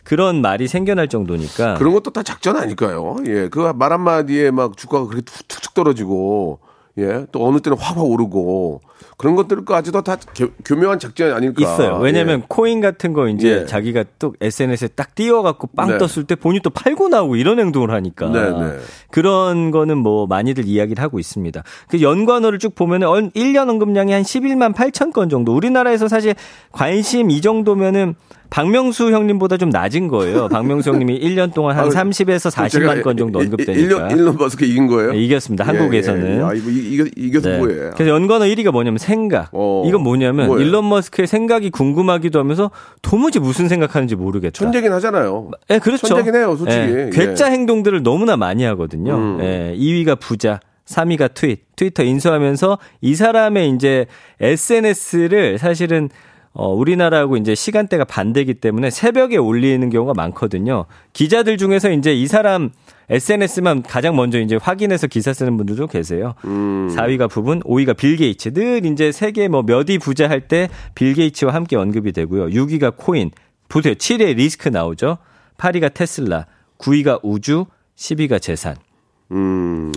그런 0.04 0.42
말이 0.42 0.68
생겨날 0.68 1.08
정도니까. 1.08 1.76
그런 1.76 1.94
것도 1.94 2.10
다 2.12 2.22
작전 2.22 2.56
아닐까요? 2.56 3.16
예. 3.26 3.48
그 3.48 3.72
말 3.72 3.90
한마디에 3.92 4.50
막 4.50 4.76
주가가 4.76 5.06
그렇게 5.06 5.22
툭툭 5.48 5.72
떨어지고 5.72 6.58
예. 6.98 7.26
또 7.32 7.46
어느 7.46 7.58
때는 7.58 7.76
확확 7.76 8.04
오르고 8.04 8.80
그런 9.16 9.34
것들까지도 9.34 10.02
다 10.02 10.16
교, 10.36 10.48
교묘한 10.64 10.98
작전이 10.98 11.32
아닐까. 11.32 11.62
있어요. 11.62 11.98
왜냐면 11.98 12.40
예. 12.40 12.44
코인 12.48 12.80
같은 12.80 13.12
거 13.12 13.28
이제 13.28 13.62
예. 13.62 13.66
자기가 13.66 14.04
또 14.18 14.34
SNS에 14.40 14.88
딱 14.88 15.14
띄워갖고 15.14 15.68
빵 15.76 15.88
네. 15.88 15.98
떴을 15.98 16.26
때 16.26 16.34
본인 16.34 16.62
또 16.62 16.70
팔고 16.70 17.08
나오고 17.08 17.36
이런 17.36 17.58
행동을 17.58 17.90
하니까. 17.90 18.28
네, 18.28 18.50
네. 18.50 18.78
그런 19.10 19.70
거는 19.70 19.98
뭐 19.98 20.26
많이들 20.26 20.66
이야기를 20.66 21.02
하고 21.02 21.18
있습니다. 21.18 21.62
그 21.88 22.00
연관어를 22.00 22.58
쭉 22.58 22.74
보면은 22.74 23.30
1년 23.30 23.68
언급량이 23.68 24.12
한 24.12 24.22
11만 24.22 24.74
8천 24.74 25.12
건 25.12 25.28
정도. 25.28 25.54
우리나라에서 25.54 26.08
사실 26.08 26.34
관심 26.70 27.30
이 27.30 27.40
정도면은 27.40 28.14
박명수 28.54 29.10
형님보다 29.10 29.56
좀 29.56 29.68
낮은 29.70 30.06
거예요. 30.06 30.46
박명수 30.46 30.90
형님이 30.90 31.18
1년 31.18 31.52
동안 31.52 31.76
한 31.76 31.86
아, 31.86 31.88
30에서 31.88 32.52
40만 32.54 33.02
건 33.02 33.16
정도 33.16 33.40
언급되니까. 33.40 33.72
일론 33.72 34.10
일론 34.12 34.36
머스크 34.36 34.64
이긴 34.64 34.86
거예요? 34.86 35.10
네, 35.10 35.18
이겼습니다. 35.24 35.64
예, 35.64 35.76
한국에서는. 35.76 36.26
예, 36.30 36.36
예. 36.36 36.40
아, 36.40 36.52
이거 36.54 36.70
이- 36.70 36.94
이겨 36.94 37.04
이겨서 37.16 37.48
네. 37.50 37.58
뭐해? 37.58 37.74
그래서 37.96 38.10
연관어 38.10 38.44
1위가 38.44 38.70
뭐냐면 38.70 38.98
생각. 38.98 39.48
어. 39.50 39.82
이건 39.88 40.02
뭐냐면 40.04 40.46
뭐예요? 40.46 40.64
일론 40.64 40.88
머스크의 40.88 41.26
생각이 41.26 41.70
궁금하기도 41.70 42.38
하면서 42.38 42.70
도무지 43.02 43.40
무슨 43.40 43.66
생각하는지 43.68 44.14
모르겠다. 44.14 44.52
천재긴 44.52 44.92
하잖아요. 44.92 45.50
예, 45.70 45.80
그렇죠. 45.80 46.06
천재긴 46.06 46.36
해요, 46.36 46.54
솔직히. 46.56 46.80
예, 46.80 47.06
예. 47.06 47.10
괴짜 47.10 47.46
행동들을 47.46 48.04
너무나 48.04 48.36
많이 48.36 48.62
하거든요. 48.62 49.16
음. 49.16 49.38
예, 49.42 49.74
2위가 49.76 50.20
부자, 50.20 50.60
3위가 50.86 51.34
트윗, 51.34 51.74
트위터 51.74 52.04
인수하면서 52.04 52.78
이 53.00 53.16
사람의 53.16 53.70
이제 53.70 54.06
SNS를 54.40 55.58
사실은 55.58 56.08
어, 56.56 56.72
우리나라하고 56.72 57.36
이제 57.36 57.54
시간대가 57.56 58.04
반대기 58.04 58.54
때문에 58.54 58.88
새벽에 58.90 59.36
올리는 59.36 59.90
경우가 59.90 60.14
많거든요. 60.14 60.86
기자들 61.12 61.58
중에서 61.58 61.90
이제 61.90 62.14
이 62.14 62.26
사람 62.28 62.70
SNS만 63.10 63.82
가장 63.82 64.14
먼저 64.14 64.38
이제 64.40 64.56
확인해서 64.56 65.08
기사 65.08 65.32
쓰는 65.32 65.56
분들도 65.56 65.88
계세요. 65.88 66.34
음. 66.44 66.88
4위가 66.94 67.28
부분, 67.28 67.60
5위가 67.62 67.96
빌 67.96 68.16
게이츠. 68.16 68.52
늘 68.54 68.86
이제 68.86 69.10
세계 69.12 69.48
뭐 69.48 69.62
몇 69.62 69.90
위 69.90 69.98
부자 69.98 70.30
할 70.30 70.46
때 70.46 70.68
빌 70.94 71.14
게이츠와 71.14 71.52
함께 71.52 71.76
언급이 71.76 72.12
되고요. 72.12 72.46
6위가 72.46 72.94
코인. 72.96 73.30
보세요. 73.68 73.94
7위에 73.94 74.36
리스크 74.36 74.68
나오죠. 74.68 75.18
8위가 75.58 75.92
테슬라. 75.92 76.46
9위가 76.78 77.18
우주. 77.24 77.66
10위가 77.96 78.40
재산. 78.40 78.76
음. 79.32 79.92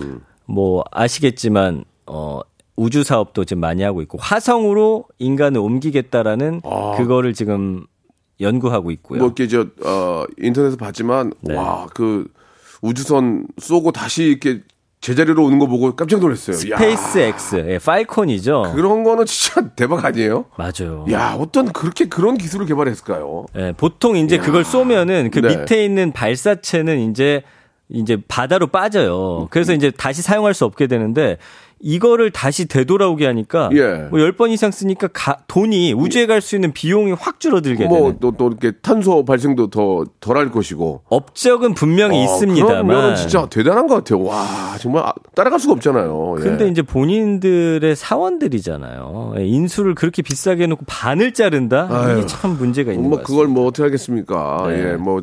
뭐 0.46 0.82
아시겠지만 0.90 1.84
어 2.06 2.40
우주 2.78 3.02
사업도 3.02 3.44
지금 3.44 3.60
많이 3.60 3.82
하고 3.82 4.02
있고 4.02 4.18
화성으로 4.18 5.04
인간을 5.18 5.60
옮기겠다라는 5.60 6.62
그거를 6.96 7.34
지금 7.34 7.84
연구하고 8.40 8.92
있고요. 8.92 9.18
뭐 9.18 9.26
이렇게 9.26 9.48
저 9.48 9.66
어, 9.84 10.24
인터넷에서 10.38 10.76
봤지만 10.76 11.32
네. 11.40 11.56
와그 11.56 12.28
우주선 12.80 13.48
쏘고 13.60 13.90
다시 13.90 14.22
이렇게 14.26 14.62
제자리로 15.00 15.44
오는 15.44 15.58
거 15.58 15.66
보고 15.66 15.94
깜짝 15.96 16.20
놀랐어요. 16.20 16.56
야, 16.70 16.76
스페이스 16.76 17.18
X, 17.18 17.64
예, 17.68 17.78
팔콘이죠. 17.78 18.72
그런 18.76 19.02
거는 19.02 19.26
진짜 19.26 19.68
대박 19.74 20.04
아니에요? 20.04 20.44
맞아요. 20.56 21.04
야 21.10 21.36
어떤 21.36 21.72
그렇게 21.72 22.04
그런 22.04 22.38
기술을 22.38 22.66
개발했을까요? 22.66 23.46
예, 23.56 23.72
보통 23.76 24.16
이제 24.16 24.38
그걸 24.38 24.64
쏘면은 24.64 25.30
그 25.32 25.40
네. 25.40 25.56
밑에 25.56 25.84
있는 25.84 26.12
발사체는 26.12 27.10
이제 27.10 27.42
이제 27.88 28.18
바다로 28.28 28.68
빠져요. 28.68 29.48
그래서 29.50 29.72
이제 29.72 29.90
다시 29.90 30.22
사용할 30.22 30.54
수 30.54 30.64
없게 30.64 30.86
되는데 30.86 31.38
이거를 31.80 32.30
다시 32.30 32.66
되돌아오게 32.66 33.24
하니까 33.26 33.70
예. 33.72 34.08
뭐 34.10 34.18
10번 34.18 34.50
이상 34.50 34.70
쓰니까 34.70 35.08
가- 35.12 35.36
돈이 35.46 35.92
우주에 35.92 36.26
갈 36.26 36.40
수 36.40 36.56
있는 36.56 36.72
비용이 36.72 37.12
확 37.12 37.38
줄어들게 37.40 37.84
되는 37.84 37.88
뭐또또 37.98 38.48
이렇게 38.48 38.72
탄소 38.82 39.24
발생도 39.24 39.70
더 39.70 40.04
덜 40.20 40.36
할 40.36 40.50
것이고. 40.50 41.02
업적은 41.08 41.74
분명히 41.74 42.18
어, 42.18 42.24
있습니다만 42.24 42.86
그러면 42.86 43.16
진짜 43.16 43.46
대단한 43.48 43.86
것 43.86 43.96
같아요. 43.96 44.22
와 44.24 44.44
정말 44.80 45.04
아, 45.04 45.12
따라갈 45.34 45.58
수가 45.60 45.74
없잖아요. 45.74 46.36
예. 46.38 46.42
근데 46.42 46.68
이제 46.68 46.82
본인들의 46.82 47.94
사원들이잖아요. 47.96 49.34
예, 49.38 49.46
인수를 49.46 49.94
그렇게 49.94 50.22
비싸게 50.22 50.64
해놓고 50.64 50.84
반을 50.86 51.32
자른다? 51.32 51.88
아유. 51.90 52.18
이게 52.18 52.26
참 52.26 52.56
문제가 52.56 52.92
있는 52.92 53.08
뭐것 53.08 53.26
그걸. 53.26 53.46
뭐 53.48 53.66
어떻게 53.66 53.82
하겠습니까? 53.84 54.64
네. 54.68 54.92
예, 54.92 54.96
뭐 54.96 55.22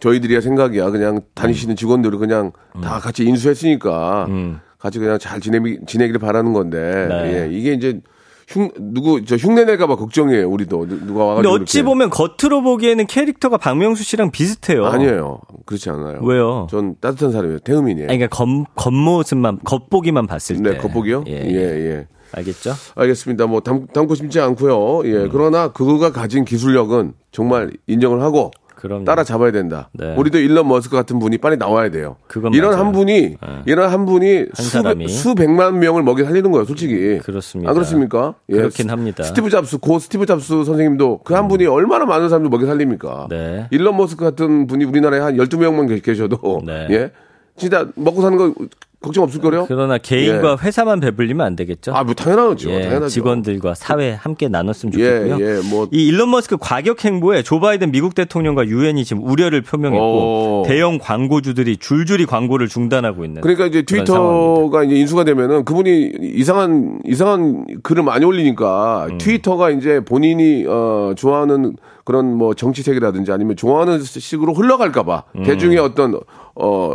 저희들이야 0.00 0.40
생각이야. 0.40 0.90
그냥 0.90 1.20
다니시는 1.34 1.76
직원들을 1.76 2.18
그냥 2.18 2.52
다 2.82 2.98
같이 3.00 3.24
인수했으니까 3.24 4.26
음. 4.28 4.60
같이 4.78 4.98
그냥 4.98 5.18
잘 5.18 5.40
지내 5.40 5.58
지내기를 5.86 6.20
바라는 6.20 6.52
건데 6.52 7.06
네. 7.08 7.34
예, 7.42 7.48
이게 7.56 7.72
이제 7.72 8.00
흉 8.46 8.70
누구 8.78 9.24
저 9.26 9.36
흉내 9.36 9.64
낼까봐 9.64 9.96
걱정이에요. 9.96 10.48
우리도 10.48 10.86
누- 10.86 11.04
누가 11.04 11.24
와가지고. 11.24 11.52
근데 11.52 11.62
어찌 11.64 11.78
이렇게. 11.78 11.84
보면 11.86 12.10
겉으로 12.10 12.62
보기에는 12.62 13.06
캐릭터가 13.06 13.58
박명수 13.58 14.02
씨랑 14.04 14.30
비슷해요. 14.30 14.86
아니에요. 14.86 15.40
그렇지 15.66 15.90
않아요. 15.90 16.20
왜요? 16.22 16.66
전 16.70 16.94
따뜻한 17.00 17.30
사람이에요. 17.32 17.58
태음인이에요. 17.58 18.08
아니, 18.08 18.16
그러니까 18.18 18.34
겉, 18.34 18.46
겉모습만, 18.74 19.58
겉보기만 19.64 20.26
봤을 20.26 20.56
때. 20.62 20.70
네, 20.70 20.76
겉보기요? 20.78 21.24
예, 21.26 21.32
예, 21.32 21.54
예. 21.54 21.90
예. 21.90 22.06
알겠죠? 22.32 22.72
알겠습니다. 22.94 23.46
뭐 23.46 23.60
담, 23.60 23.86
담고 23.86 24.14
싶지 24.14 24.40
않고요. 24.40 25.02
예. 25.10 25.14
음. 25.24 25.28
그러나 25.30 25.68
그가 25.72 26.12
가진 26.12 26.44
기술력은 26.46 27.12
정말 27.32 27.70
인정을 27.86 28.22
하고 28.22 28.50
그럼요. 28.78 29.04
따라잡아야 29.04 29.50
된다. 29.50 29.88
네. 29.92 30.14
우리도 30.14 30.38
일론 30.38 30.68
머스크 30.68 30.94
같은 30.94 31.18
분이 31.18 31.38
빨리 31.38 31.56
나와야 31.56 31.90
돼요. 31.90 32.14
그건 32.28 32.54
이런 32.54 32.70
맞아요. 32.70 32.84
한 32.84 32.92
분이 32.92 33.36
이런 33.66 33.90
한 33.90 34.06
분이 34.06 34.46
사람이. 34.54 35.08
수, 35.08 35.30
수백만 35.30 35.80
명을 35.80 36.04
먹여 36.04 36.24
살리는 36.24 36.50
거예요, 36.52 36.64
솔직히. 36.64 37.18
그렇습니다. 37.18 37.70
안 37.70 37.74
그렇습니까? 37.74 38.34
예. 38.50 38.54
그렇긴 38.54 38.88
합니다. 38.90 39.24
스티브 39.24 39.50
잡스, 39.50 39.78
고 39.78 39.98
스티브 39.98 40.26
잡스 40.26 40.64
선생님도 40.64 41.18
그한 41.24 41.48
분이 41.48 41.66
얼마나 41.66 42.04
많은 42.04 42.28
사람들 42.28 42.50
먹여 42.50 42.66
살립니까? 42.66 43.26
네. 43.30 43.66
일론 43.72 43.96
머스크 43.96 44.24
같은 44.24 44.68
분이 44.68 44.84
우리나라에 44.84 45.18
한 45.20 45.36
12명만 45.36 45.88
계- 45.88 45.98
계셔도 46.00 46.62
네. 46.64 46.86
예. 46.90 47.10
진짜 47.56 47.88
먹고 47.96 48.22
사는 48.22 48.38
거 48.38 48.54
걱정 49.00 49.22
없을 49.22 49.40
거요? 49.40 49.64
그러나 49.68 49.96
개인과 49.96 50.58
회사만 50.60 50.98
배불리면 50.98 51.46
안 51.46 51.54
되겠죠? 51.54 51.92
아, 51.94 52.02
뭐 52.02 52.14
당연하죠. 52.14 52.68
예, 52.70 52.82
당연하죠. 52.82 53.08
직원들과 53.08 53.74
사회 53.74 54.12
함께 54.12 54.48
나눴으면 54.48 54.92
예, 54.98 55.20
좋겠고요. 55.28 55.46
예, 55.46 55.60
뭐 55.70 55.86
이 55.92 56.06
일론 56.08 56.30
머스크 56.32 56.56
과격 56.58 57.04
행보에 57.04 57.42
조 57.44 57.60
바이든 57.60 57.92
미국 57.92 58.14
대통령과 58.16 58.66
유엔이 58.66 59.04
지금 59.04 59.22
우려를 59.22 59.62
표명했고 59.62 60.62
오. 60.62 60.64
대형 60.66 60.98
광고주들이 60.98 61.76
줄줄이 61.76 62.26
광고를 62.26 62.66
중단하고 62.68 63.24
있는 63.24 63.40
그러니까 63.40 63.66
이제. 63.66 63.82
트위터가 63.82 64.82
이제 64.82 64.96
인수가 64.96 65.22
되면은 65.24 65.64
그분이 65.64 66.12
이상한 66.20 66.98
이상한 67.06 67.66
글을 67.84 68.02
많이 68.02 68.24
올리니까 68.24 69.06
음. 69.12 69.18
트위터가 69.18 69.70
이제 69.70 70.00
본인이 70.04 70.64
어 70.66 71.12
좋아하는 71.16 71.76
그런 72.04 72.34
뭐 72.36 72.54
정치색이라든지 72.54 73.30
아니면 73.30 73.54
좋아하는 73.56 74.02
식으로 74.02 74.54
흘러갈까봐 74.54 75.22
음. 75.36 75.42
대중의 75.44 75.78
어떤 75.78 76.18
어 76.56 76.94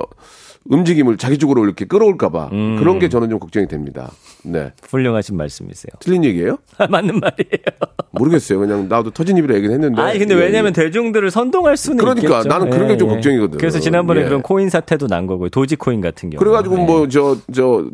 움직임을 0.66 1.18
자기 1.18 1.38
쪽으로 1.38 1.66
이렇게 1.66 1.86
끌어올까봐 1.86 2.50
음. 2.54 2.78
그런 2.80 3.00
게 3.00 3.10
저는 3.10 3.30
좀 3.30 3.40
걱정이 3.40 3.68
됩니다. 3.68 4.12
네. 4.44 4.72
훌륭하신 4.90 5.36
말씀이세요. 5.36 5.92
틀린 6.00 6.24
얘기예요? 6.24 6.58
맞는 6.90 7.20
말이에요. 7.20 7.64
모르겠어요. 8.12 8.60
그냥 8.60 8.88
나도 8.88 9.12
터진 9.12 9.38
입으로 9.38 9.56
얘기를 9.56 9.74
했는데. 9.74 10.02
아니 10.02 10.20
근데 10.20 10.36
예, 10.36 10.40
왜냐면 10.40 10.70
예. 10.76 10.84
대중들을 10.84 11.32
선동할 11.32 11.78
수는 11.78 11.98
그러니까 11.98 12.38
있겠죠. 12.40 12.48
나는 12.50 12.70
그런 12.70 12.88
게좀 12.88 13.10
걱정이거든. 13.10 13.58
그래서 13.58 13.80
지난번에 13.80 14.22
예. 14.22 14.26
그런 14.26 14.42
코인 14.42 14.70
사태도 14.70 15.08
난 15.08 15.28
거고요. 15.28 15.50
도지코인 15.50 16.02
같은 16.02 16.30
경우. 16.30 16.40
그래가지고 16.40 16.78
뭐 16.78 17.08
저 17.08 17.38
저 17.54 17.86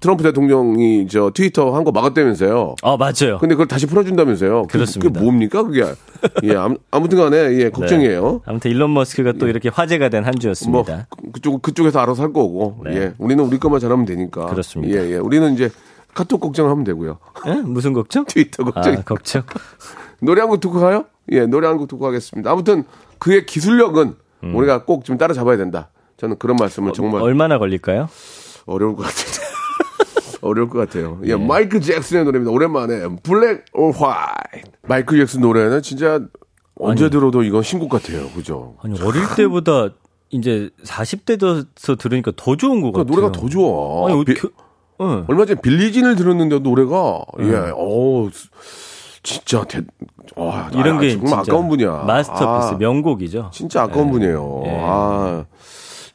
트럼프 0.00 0.22
대통령이 0.22 1.08
저 1.08 1.30
트위터 1.34 1.74
한 1.74 1.84
거 1.84 1.90
막았다면서요. 1.92 2.76
어 2.82 2.96
맞아요. 2.96 3.38
근데 3.40 3.54
그걸 3.54 3.66
다시 3.66 3.86
풀어준다면서요. 3.86 4.62
그- 4.62 4.68
그렇습니다. 4.74 5.12
그게 5.12 5.20
뭡니까 5.24 5.62
그게? 5.62 5.84
예, 6.44 6.54
아무- 6.54 6.76
아무튼간에 6.90 7.36
예 7.60 7.70
걱정이에요. 7.70 8.32
네. 8.32 8.38
아무튼 8.46 8.70
일론 8.70 8.92
머스크가 8.94 9.32
또 9.32 9.48
이렇게 9.48 9.68
화제가 9.68 10.08
된한뭐 10.08 10.38
주였습니다. 10.40 11.06
그- 11.10 11.32
그쪽 11.32 11.62
그쪽에서 11.62 11.98
알아서 12.00 12.22
할 12.22 12.32
거고. 12.32 12.82
네. 12.84 12.96
예, 12.96 13.14
우리는 13.18 13.42
우리 13.44 13.58
것만 13.58 13.80
잘하면 13.80 14.04
되니까. 14.06 14.46
그렇습니다. 14.46 14.94
예, 14.98 15.12
예, 15.12 15.16
우리는 15.16 15.52
이제 15.54 15.70
카톡 16.14 16.40
걱정하면 16.40 16.84
되고요. 16.84 17.18
예? 17.46 17.54
무슨 17.54 17.92
걱정? 17.92 18.24
트위터 18.26 18.64
걱정. 18.64 18.92
아, 18.94 19.02
걱정. 19.02 19.42
노래 20.20 20.40
한 20.40 20.48
곡 20.50 20.60
듣고 20.60 20.80
가요? 20.80 21.04
예, 21.32 21.46
노래 21.46 21.66
한 21.66 21.76
곡 21.78 21.88
듣고 21.88 22.00
가겠습니다. 22.04 22.50
아무튼 22.50 22.84
그의 23.18 23.46
기술력은 23.46 24.14
우리가 24.54 24.84
꼭 24.84 25.04
좀 25.04 25.18
따라잡아야 25.18 25.56
된다. 25.56 25.90
저는 26.16 26.36
그런 26.38 26.56
말씀을 26.56 26.92
정말 26.92 27.20
음. 27.20 27.22
얼마나 27.22 27.58
걸릴까요? 27.58 28.08
어려울 28.66 28.94
것 28.96 29.02
같아요. 29.04 29.47
어려울 30.48 30.68
것 30.68 30.78
같아요. 30.78 31.18
네. 31.22 31.30
예, 31.30 31.36
마이클 31.36 31.80
잭슨의 31.80 32.24
노래입니다. 32.24 32.50
오랜만에 32.52 33.02
Black 33.22 33.64
or 33.72 33.92
White. 33.96 34.70
마이클 34.88 35.18
잭슨 35.18 35.40
노래는 35.42 35.82
진짜 35.82 36.20
언제 36.76 37.10
들어도 37.10 37.42
이건 37.42 37.62
신곡 37.62 37.88
같아요. 37.90 38.28
그죠? 38.30 38.76
아니 38.82 39.00
어릴 39.02 39.22
때보다 39.36 39.90
이제 40.30 40.70
40대 40.84 41.38
돼서 41.40 41.96
들으니까 41.96 42.32
더 42.36 42.56
좋은 42.56 42.80
것그 42.82 42.98
같아요. 42.98 43.14
노래가 43.14 43.32
더 43.32 43.48
좋아. 43.48 44.08
아니, 44.10 44.24
비- 44.24 44.34
그, 44.34 44.50
응. 45.00 45.24
얼마 45.28 45.44
전에 45.46 45.60
빌리진을 45.60 46.16
들었는데 46.16 46.58
노래가 46.60 47.20
네. 47.38 47.48
예, 47.48 47.72
어 47.74 48.28
진짜 49.22 49.64
대, 49.64 49.80
와, 50.36 50.70
이런 50.72 50.96
아, 50.96 51.00
게 51.00 51.10
정말 51.10 51.26
진짜 51.26 51.36
아까운 51.40 51.68
분이야. 51.68 52.04
마스터피스 52.06 52.74
아, 52.74 52.76
명곡이죠. 52.78 53.50
진짜 53.52 53.82
아까운 53.82 54.10
분이에요. 54.10 54.62
예. 54.66 54.80
아 54.82 55.44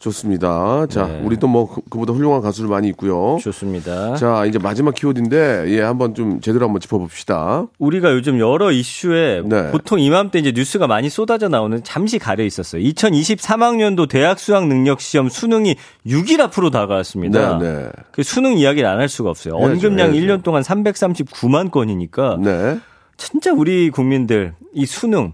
좋습니다. 0.04 0.86
자, 0.90 1.08
네. 1.08 1.22
우리 1.24 1.38
또뭐 1.38 1.76
그보다 1.90 2.12
훌륭한 2.14 2.42
가수들 2.42 2.68
많이 2.68 2.90
있고요. 2.90 3.38
좋습니다. 3.42 4.16
자, 4.16 4.46
이제 4.46 4.60
마지막 4.60 4.94
키워드인데 4.96 5.66
예, 5.68 5.82
한번 5.82 6.14
좀 6.14 6.42
제대로 6.42 6.66
한번 6.66 6.82
짚어봅시다. 6.82 7.68
우리가 7.80 8.12
요즘 8.12 8.40
여러 8.40 8.72
이슈에 8.72 9.44
네. 9.46 9.72
보통 9.72 10.00
이맘때 10.00 10.40
이제 10.40 10.52
뉴스가 10.54 10.88
많이 10.88 11.10
쏟아져 11.10 11.48
나오는 11.48 11.82
잠시 11.84 12.20
가려 12.20 12.44
있었어요. 12.44 12.82
2023학년도 12.84 14.10
대학 14.10 14.40
수학 14.40 14.68
능력 14.68 15.00
시험 15.00 15.30
수능이 15.30 15.76
6일 16.06 16.42
앞으로 16.42 16.70
다가왔습니다. 16.70 17.58
네, 17.60 17.74
네. 17.74 17.90
그 18.12 18.24
수능 18.24 18.58
이야기를 18.58 18.88
안 18.90 19.00
할 19.00 19.10
수가 19.10 19.30
없어요. 19.30 19.56
언급량 19.56 20.14
해야죠. 20.14 20.20
1년 20.20 20.44
동안 20.44 20.64
339만 20.64 21.72
건이니까 21.72 22.38
네. 22.42 22.80
진짜 23.18 23.52
우리 23.54 23.90
국민들 23.90 24.54
이 24.74 24.86
수능 24.86 25.34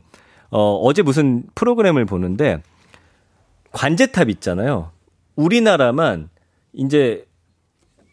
어 0.51 0.75
어제 0.83 1.01
무슨 1.03 1.43
프로그램을 1.55 2.05
보는데 2.05 2.61
관제탑 3.71 4.29
있잖아요. 4.29 4.91
우리나라만 5.35 6.29
이제 6.73 7.25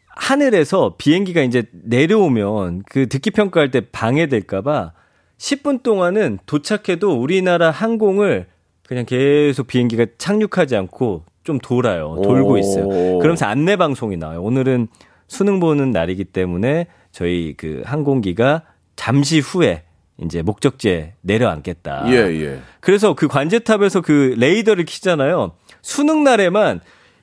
하늘에서 0.08 0.94
비행기가 0.96 1.42
이제 1.42 1.64
내려오면 1.72 2.82
그 2.88 3.08
듣기 3.08 3.30
평가할 3.30 3.70
때 3.70 3.82
방해될까봐 3.92 4.92
10분 5.38 5.82
동안은 5.82 6.38
도착해도 6.46 7.20
우리나라 7.20 7.70
항공을 7.70 8.46
그냥 8.86 9.04
계속 9.04 9.66
비행기가 9.66 10.06
착륙하지 10.16 10.76
않고 10.76 11.24
좀 11.44 11.58
돌아요. 11.58 12.16
돌고 12.22 12.52
오. 12.52 12.58
있어요. 12.58 12.88
그러면서 13.18 13.46
안내 13.46 13.76
방송이 13.76 14.16
나와요. 14.16 14.42
오늘은 14.42 14.88
수능 15.28 15.60
보는 15.60 15.90
날이기 15.90 16.24
때문에 16.24 16.86
저희 17.12 17.54
그 17.56 17.82
항공기가 17.84 18.62
잠시 18.94 19.40
후에 19.40 19.84
이제 20.22 20.42
목적지에 20.42 21.14
내려앉겠다. 21.20 22.04
예, 22.08 22.14
예. 22.42 22.60
그래서 22.80 23.14
그 23.14 23.28
관제탑에서 23.28 24.00
그 24.00 24.34
레이더를 24.38 24.84
키잖아요. 24.84 25.52
수능 25.82 26.24
날에만 26.24 26.80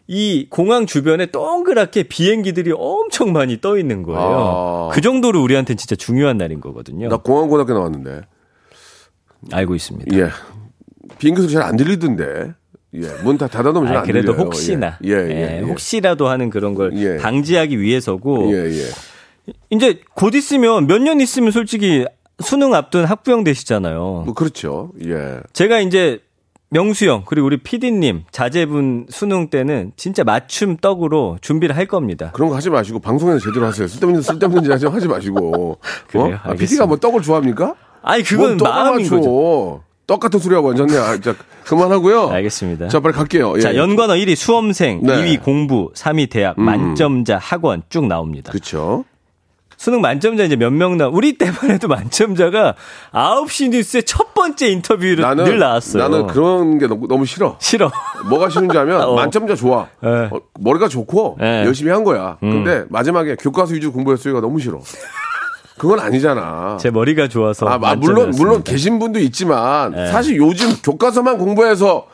이 0.07 0.47
공항 0.49 0.85
주변에 0.85 1.27
동그랗게 1.27 2.03
비행기들이 2.03 2.71
엄청 2.75 3.31
많이 3.31 3.59
떠 3.61 3.77
있는 3.79 4.03
거예요. 4.03 4.19
아. 4.21 4.89
그 4.93 5.01
정도로 5.01 5.41
우리한테는 5.41 5.77
진짜 5.77 5.95
중요한 5.95 6.37
날인 6.37 6.59
거거든요. 6.61 7.07
나 7.09 7.17
공항고등학교 7.17 7.73
나왔는데. 7.73 8.21
알고 9.51 9.75
있습니다. 9.75 10.15
예. 10.17 10.29
비행기 11.19 11.41
소리 11.41 11.53
잘 11.53 11.63
안 11.63 11.75
들리던데. 11.77 12.53
예. 12.95 12.99
문 13.23 13.37
다 13.39 13.47
닫아놓으면 13.47 13.87
잘 13.87 13.97
아, 13.97 13.99
안 14.01 14.05
그래도 14.05 14.33
들려요. 14.33 14.45
혹시나 14.45 14.99
예, 15.03 15.09
예. 15.13 15.15
예, 15.29 15.57
예. 15.57 15.59
혹시라도 15.61 16.27
하는 16.27 16.51
그런 16.51 16.75
걸 16.75 16.91
예. 16.97 17.17
방지하기 17.17 17.79
위해서고 17.79 18.51
예, 18.53 18.65
예. 18.69 18.83
이제 19.71 19.99
곧 20.13 20.35
있으면 20.35 20.85
몇 20.85 20.99
년 21.01 21.19
있으면 21.19 21.49
솔직히 21.51 22.05
수능 22.41 22.73
앞둔 22.73 23.05
학부형 23.05 23.43
되시잖아요. 23.43 24.23
뭐 24.25 24.33
그렇죠. 24.33 24.91
예. 25.05 25.39
제가 25.53 25.79
이제 25.79 26.19
명수 26.69 27.05
형 27.05 27.23
그리고 27.25 27.45
우리 27.47 27.57
PD님 27.57 28.23
자제분 28.31 29.05
수능 29.09 29.49
때는 29.49 29.91
진짜 29.95 30.23
맞춤 30.23 30.77
떡으로 30.77 31.37
준비를 31.41 31.77
할 31.77 31.85
겁니다. 31.85 32.31
그런 32.33 32.49
거 32.49 32.55
하지 32.55 32.69
마시고 32.71 32.99
방송에서 32.99 33.39
제대로 33.39 33.67
하세요. 33.67 33.87
쓸데없는 33.87 34.21
쓸데없는 34.23 34.63
짓 34.63 34.71
하지 34.85 35.07
마시고. 35.07 35.77
그래요? 36.09 36.39
어? 36.43 36.49
아. 36.49 36.53
PD가 36.53 36.87
뭐 36.87 36.97
떡을 36.97 37.21
좋아합니까? 37.21 37.75
아니 38.01 38.23
그건 38.23 38.57
뭐 38.57 38.67
마음인 38.67 39.03
맞춰. 39.03 39.15
거죠. 39.17 39.83
떡 40.05 40.19
같은 40.19 40.39
소리 40.39 40.53
하고 40.55 40.71
앉았네. 40.71 40.97
아, 40.97 41.17
자, 41.21 41.33
그만하고요. 41.63 42.27
알겠습니다. 42.29 42.89
자, 42.89 42.99
빨리 42.99 43.13
갈게요. 43.13 43.53
예. 43.55 43.61
자, 43.61 43.75
연관어 43.75 44.15
1위 44.15 44.35
수험생, 44.35 44.99
네. 45.01 45.15
음. 45.15 45.21
2위 45.23 45.41
공부, 45.41 45.91
3위 45.95 46.29
대학, 46.29 46.59
만점자, 46.59 47.37
학원 47.37 47.83
쭉 47.87 48.07
나옵니다. 48.07 48.51
그렇죠. 48.51 49.05
수능 49.83 49.99
만점자 49.99 50.45
이제 50.45 50.55
몇 50.55 50.71
명 50.71 50.95
나, 50.97 51.09
우리 51.09 51.37
때만 51.37 51.69
해도 51.69 51.89
만점자가 51.89 52.75
9시 53.11 53.71
뉴스에 53.71 54.03
첫 54.03 54.33
번째 54.33 54.67
인터뷰로 54.69 55.21
나는 55.21 55.43
늘 55.43 55.59
나왔어요. 55.59 56.01
나는 56.07 56.27
그런 56.27 56.77
게 56.77 56.87
너무, 56.87 57.05
너무 57.09 57.25
싫어. 57.25 57.57
싫어. 57.59 57.91
뭐가 58.29 58.47
싫은지 58.47 58.77
하면 58.77 59.01
어. 59.03 59.13
만점자 59.15 59.55
좋아. 59.55 59.87
네. 60.01 60.29
어, 60.31 60.39
머리가 60.61 60.87
좋고 60.87 61.35
네. 61.37 61.63
음. 61.63 61.67
열심히 61.67 61.91
한 61.91 62.05
거야. 62.05 62.37
근데 62.39 62.85
마지막에 62.87 63.35
교과서 63.35 63.73
위주로 63.73 63.91
공부했으니까 63.91 64.39
너무 64.39 64.57
싫어. 64.61 64.79
그건 65.77 65.99
아니잖아. 65.99 66.77
제 66.79 66.89
머리가 66.89 67.27
좋아서. 67.27 67.67
아, 67.67 67.77
아, 67.83 67.95
물론. 67.95 68.31
물론 68.37 68.63
계신 68.63 68.99
분도 68.99 69.19
있지만 69.19 69.91
네. 69.91 70.07
사실 70.07 70.37
요즘 70.37 70.69
교과서만 70.81 71.37
공부해서 71.37 72.07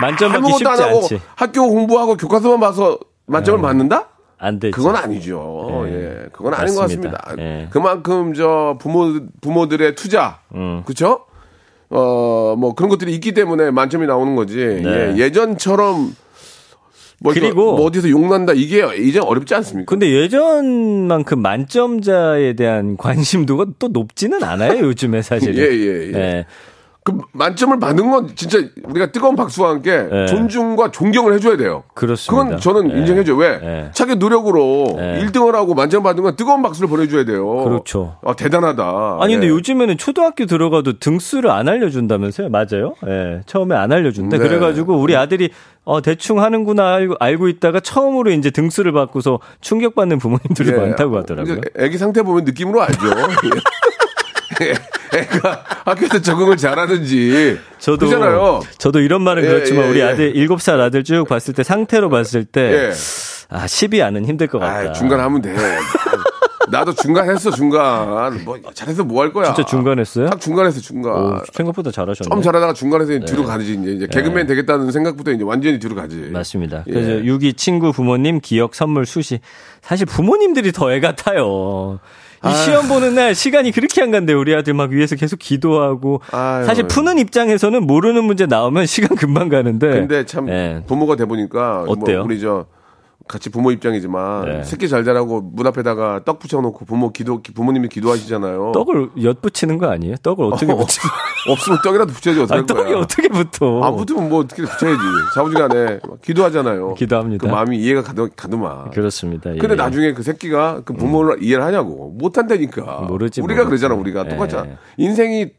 만점 0.00 0.30
받기 0.30 0.46
아무것도 0.46 0.70
안 0.70 0.76
쉽지 0.76 0.82
하고 0.88 0.98
않지. 1.02 1.20
학교 1.34 1.68
공부하고 1.68 2.16
교과서만 2.16 2.60
봐서 2.60 2.96
만점을 3.26 3.60
받는다? 3.60 4.06
안 4.38 4.58
되지. 4.60 4.72
그건 4.72 4.96
아니죠. 4.96 5.82
네. 5.86 5.92
예, 5.92 6.26
그건 6.32 6.54
아닌 6.54 6.74
것 6.74 6.82
맞습니다. 6.82 7.10
같습니다. 7.18 7.42
예. 7.42 7.66
그만큼 7.70 8.34
저 8.34 8.76
부모 8.80 9.12
부모들의 9.40 9.94
투자, 9.96 10.40
음. 10.54 10.82
그렇죠? 10.84 11.24
어, 11.90 12.54
뭐 12.58 12.74
그런 12.74 12.88
것들이 12.90 13.12
있기 13.14 13.32
때문에 13.32 13.70
만점이 13.70 14.06
나오는 14.06 14.36
거지. 14.36 14.56
네. 14.56 15.14
예, 15.14 15.16
예전처럼 15.18 16.14
뭐, 17.20 17.32
그리고- 17.32 17.76
뭐 17.76 17.86
어디서 17.86 18.08
욕난다 18.10 18.52
이게 18.54 18.84
이제 18.98 19.18
어렵지 19.18 19.52
않습니까? 19.56 19.90
근데 19.90 20.08
예전만큼 20.12 21.40
만점자에 21.40 22.52
대한 22.52 22.96
관심도가 22.96 23.66
또 23.80 23.88
높지는 23.88 24.44
않아요, 24.44 24.84
요즘에 24.84 25.22
사실. 25.22 25.54
예, 25.58 25.62
예, 25.62 26.12
예. 26.16 26.46
그 27.08 27.16
만점을 27.32 27.80
받는 27.80 28.10
건 28.10 28.28
진짜 28.34 28.58
우리가 28.84 29.10
뜨거운 29.10 29.34
박수와 29.34 29.70
함께 29.70 30.06
예. 30.12 30.26
존중과 30.26 30.90
존경을 30.90 31.32
해줘야 31.32 31.56
돼요. 31.56 31.84
그렇습니다. 31.94 32.44
그건 32.44 32.60
저는 32.60 32.94
예. 32.94 32.98
인정해줘요. 32.98 33.36
왜? 33.36 33.60
예. 33.62 33.90
자기 33.94 34.16
노력으로 34.16 34.96
예. 34.98 35.24
1등을 35.24 35.52
하고 35.52 35.72
만점 35.74 36.02
받는 36.02 36.22
건 36.22 36.36
뜨거운 36.36 36.60
박수를 36.60 36.86
보내줘야 36.90 37.24
돼요. 37.24 37.46
그렇죠. 37.64 38.16
아, 38.22 38.34
대단하다. 38.34 39.18
아니 39.20 39.32
근데 39.32 39.46
예. 39.46 39.50
요즘에는 39.50 39.96
초등학교 39.96 40.44
들어가도 40.44 40.98
등수를 40.98 41.50
안 41.50 41.66
알려준다면서요? 41.66 42.50
맞아요? 42.50 42.94
예, 43.06 43.40
처음에 43.46 43.74
안 43.74 43.90
알려준대. 43.90 44.36
네. 44.36 44.46
그래가지고 44.46 44.98
우리 44.98 45.16
아들이 45.16 45.48
어 45.84 46.02
대충 46.02 46.42
하는구나 46.42 46.92
알고, 46.92 47.14
알고 47.18 47.48
있다가 47.48 47.80
처음으로 47.80 48.32
이제 48.32 48.50
등수를 48.50 48.92
받고서 48.92 49.40
충격받는 49.62 50.18
부모님들이 50.18 50.72
예. 50.72 50.76
많다고 50.76 51.16
하더라고요. 51.16 51.60
애기 51.78 51.96
상태 51.96 52.22
보면 52.22 52.44
느낌으로 52.44 52.82
알죠. 52.82 52.98
예. 54.62 54.74
애가 55.18 55.64
학교에서 55.86 56.20
적응을 56.20 56.56
잘하는지. 56.56 57.58
저도 57.78 58.06
그잖아요. 58.06 58.60
저도 58.78 59.00
이런 59.00 59.22
말은 59.22 59.44
예, 59.44 59.48
그렇지만 59.48 59.86
예, 59.86 59.88
우리 59.90 60.00
예. 60.00 60.04
아들 60.04 60.34
7살 60.34 60.80
아들 60.80 61.04
쭉 61.04 61.26
봤을 61.28 61.54
때 61.54 61.62
상태로 61.62 62.10
봤을 62.10 62.44
때 62.44 62.60
예. 62.88 62.92
아, 63.50 63.64
10이 63.64 64.02
안은 64.04 64.26
힘들 64.26 64.46
것 64.46 64.58
같다. 64.58 64.90
아, 64.90 64.92
중간 64.92 65.20
하면 65.20 65.40
돼. 65.40 65.54
나도 66.70 66.92
중간 66.92 67.30
했어, 67.30 67.50
중간. 67.50 68.44
뭐, 68.44 68.58
잘해서 68.74 69.02
뭐 69.02 69.22
할 69.22 69.32
거야. 69.32 69.54
진짜 69.54 69.64
중간 69.64 69.98
했어요? 69.98 70.28
딱 70.28 70.38
중간 70.38 70.66
했어, 70.66 70.78
중간. 70.80 71.12
오, 71.14 71.40
생각보다 71.54 71.90
잘하셨네. 71.90 72.28
좀 72.28 72.42
잘하다가 72.42 72.74
중간에서 72.74 73.12
이제 73.14 73.24
뒤로 73.24 73.44
가지. 73.44 73.72
이제, 73.72 73.90
이제 73.92 74.06
개그맨 74.06 74.46
되겠다는 74.46 74.92
생각부터 74.92 75.30
이제 75.32 75.44
완전히 75.44 75.78
뒤로 75.78 75.94
가지. 75.94 76.16
맞습니다. 76.30 76.84
예. 76.88 76.92
그래서 76.92 77.24
유기 77.24 77.54
친구 77.54 77.90
부모님 77.92 78.40
기억 78.40 78.74
선물 78.74 79.06
수시. 79.06 79.40
사실 79.80 80.04
부모님들이 80.04 80.72
더 80.72 80.92
애 80.92 81.00
같아요. 81.00 82.00
이 82.46 82.54
시험 82.64 82.88
보는 82.88 83.14
날 83.14 83.34
시간이 83.34 83.72
그렇게 83.72 84.02
안 84.02 84.10
간대. 84.10 84.32
우리 84.32 84.54
아들 84.54 84.74
막 84.74 84.90
위에서 84.90 85.16
계속 85.16 85.38
기도하고. 85.38 86.20
아유. 86.30 86.64
사실 86.64 86.86
푸는 86.86 87.18
입장에서는 87.18 87.86
모르는 87.86 88.24
문제 88.24 88.46
나오면 88.46 88.86
시간 88.86 89.16
금방 89.16 89.48
가는데. 89.48 89.90
근데 89.90 90.24
참 90.24 90.48
예. 90.48 90.82
부모가 90.86 91.16
돼 91.16 91.24
보니까 91.24 91.84
뭐 91.86 91.96
어때요? 91.98 92.22
우리 92.24 92.40
저 92.40 92.66
같이 93.28 93.50
부모 93.50 93.70
입장이지만 93.70 94.44
네. 94.46 94.64
새끼 94.64 94.88
잘 94.88 95.04
자라고 95.04 95.40
문 95.42 95.66
앞에다가 95.66 96.22
떡 96.24 96.38
붙여놓고 96.38 96.84
부모 96.86 97.12
기도 97.12 97.40
부모님이 97.54 97.88
기도하시잖아요. 97.88 98.72
떡을 98.74 99.10
엿붙이는 99.22 99.78
거 99.78 99.86
아니에요? 99.90 100.16
떡을 100.22 100.46
어떻게 100.46 100.66
붙여? 100.74 101.00
없으면 101.50 101.78
떡이라도 101.84 102.12
붙여야지 102.12 102.42
아, 102.52 102.64
떡이 102.66 102.84
거야. 102.84 102.96
어떻게 102.98 103.28
붙어? 103.28 103.80
안 103.82 103.96
붙으면 103.96 104.28
뭐 104.28 104.40
어떻게 104.40 104.62
붙여야지. 104.62 104.98
자부지간에 105.34 106.00
기도하잖아요. 106.22 106.94
기도합니다. 106.94 107.46
그 107.46 107.52
마음이 107.52 107.78
이해가 107.78 108.02
가더, 108.02 108.28
가더만. 108.34 108.90
그렇습니다. 108.90 109.54
예. 109.54 109.58
근데 109.58 109.74
나중에 109.76 110.12
그 110.14 110.22
새끼가 110.22 110.82
그 110.84 110.94
부모를 110.94 111.42
이해를 111.42 111.62
하냐고 111.64 112.14
못 112.18 112.38
한다니까. 112.38 113.02
모르지, 113.08 113.40
우리가 113.42 113.64
모르지. 113.64 113.82
그러잖아. 113.82 113.94
우리가 114.00 114.24
예. 114.26 114.28
똑같잖아. 114.30 114.66
인생이 114.96 115.50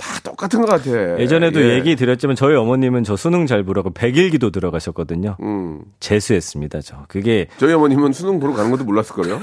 다 0.00 0.18
똑같은 0.24 0.62
것 0.62 0.66
같아. 0.66 1.20
예전에도 1.20 1.60
예. 1.62 1.74
얘기 1.74 1.94
드렸지만 1.94 2.34
저희 2.34 2.56
어머님은 2.56 3.04
저 3.04 3.16
수능 3.16 3.46
잘 3.46 3.62
보라고 3.64 3.90
100일 3.90 4.30
기도 4.30 4.50
들어가셨거든요. 4.50 5.36
음. 5.42 5.80
재수했습니다, 6.00 6.80
저. 6.80 7.04
그게 7.06 7.48
저희 7.58 7.74
어머님은 7.74 8.12
수능 8.14 8.40
보러 8.40 8.54
가는 8.54 8.70
것도 8.70 8.84
몰랐을걸요? 8.84 9.38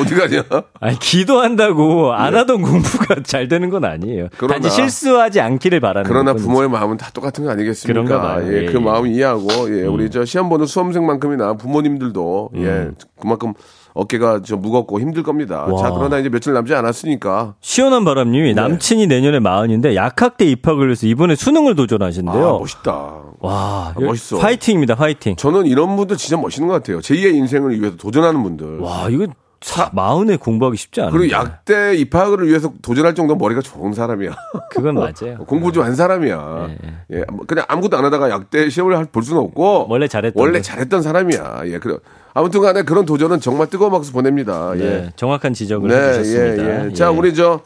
어디 0.00 0.14
가냐? 0.14 0.44
아니 0.80 0.98
기도한다고 0.98 2.14
안 2.14 2.34
하던 2.34 2.62
공부가 2.62 3.16
잘 3.22 3.48
되는 3.48 3.68
건 3.68 3.84
아니에요. 3.84 4.24
예. 4.24 4.28
그러나- 4.38 4.54
단지 4.54 4.70
실수하지 4.70 5.40
않기를 5.42 5.80
바라는 5.80 6.08
그러나. 6.08 6.32
부모의 6.32 6.70
마음은 6.70 6.96
다 6.96 7.10
똑같은 7.12 7.44
거 7.44 7.50
아니겠습니까? 7.50 7.92
그런가 8.02 8.22
봐요. 8.22 8.50
예, 8.50 8.62
예, 8.62 8.66
그 8.66 8.76
예. 8.76 8.78
마음 8.78 9.06
이해하고, 9.06 9.78
예, 9.78 9.82
우리 9.84 10.10
저 10.10 10.24
시험 10.24 10.48
보는 10.48 10.64
수험생만큼이나 10.64 11.54
부모님들도, 11.54 12.50
음. 12.54 12.64
예, 12.64 12.90
그만큼 13.20 13.52
어깨가 13.98 14.42
좀 14.42 14.62
무겁고 14.62 15.00
힘들 15.00 15.24
겁니다. 15.24 15.64
와. 15.68 15.82
자, 15.82 15.90
그러나 15.90 16.18
이제 16.18 16.28
며칠 16.28 16.52
남지 16.52 16.72
않았으니까. 16.72 17.56
시원한 17.60 18.04
바람님이 18.04 18.54
네. 18.54 18.60
남친이 18.60 19.08
내년에 19.08 19.40
마흔인데 19.40 19.96
약학대 19.96 20.44
입학을 20.44 20.86
위해서 20.86 21.06
이번에 21.08 21.34
수능을 21.34 21.74
도전하신대요. 21.74 22.48
아, 22.48 22.58
멋있다. 22.58 22.92
와, 23.40 23.92
아, 23.94 23.94
멋있어. 24.00 24.38
파이팅입니다, 24.38 24.94
파이팅. 24.94 25.34
저는 25.34 25.66
이런 25.66 25.96
분들 25.96 26.16
진짜 26.16 26.36
멋있는 26.40 26.68
것 26.68 26.74
같아요. 26.74 27.00
제2의 27.00 27.34
인생을 27.34 27.80
위해서 27.80 27.96
도전하는 27.96 28.42
분들. 28.44 28.78
와, 28.78 29.08
이거 29.10 29.26
사, 29.60 29.90
마흔에 29.92 30.36
공부하기 30.36 30.76
쉽지 30.76 31.00
않아요. 31.00 31.12
그리고 31.12 31.32
약대 31.32 31.94
입학을 31.96 32.46
위해서 32.46 32.72
도전할 32.80 33.14
정도 33.16 33.34
머리가 33.34 33.60
좋은 33.60 33.92
사람이야. 33.92 34.30
그건 34.70 34.94
맞아요. 34.94 35.38
공부 35.48 35.72
좀 35.72 35.84
한 35.84 35.94
사람이야. 35.96 36.68
예, 37.12 37.24
뭐 37.32 37.44
그냥 37.46 37.64
아무것도 37.68 37.96
안 37.96 38.04
하다가 38.04 38.30
약대 38.30 38.70
시험을 38.70 38.96
할- 38.96 39.04
볼 39.06 39.22
수는 39.22 39.40
없고. 39.42 39.86
원래 39.88 40.06
잘했던 40.06 40.40
원래 40.40 40.52
분. 40.58 40.62
잘했던 40.62 41.02
사람이야. 41.02 41.62
예, 41.66 41.78
그래. 41.78 41.96
아무튼 42.34 42.60
간에 42.60 42.82
그런 42.82 43.04
도전은 43.04 43.40
정말 43.40 43.66
뜨거운 43.68 43.90
박수 43.90 44.12
보냅니다. 44.12 44.72
예. 44.76 44.78
네, 44.78 45.10
정확한 45.16 45.54
지적을 45.54 45.88
네, 45.88 45.96
해주셨습니다. 46.18 46.64
예, 46.84 46.86
예. 46.90 46.92
자, 46.92 47.10
우리 47.10 47.34
저, 47.34 47.60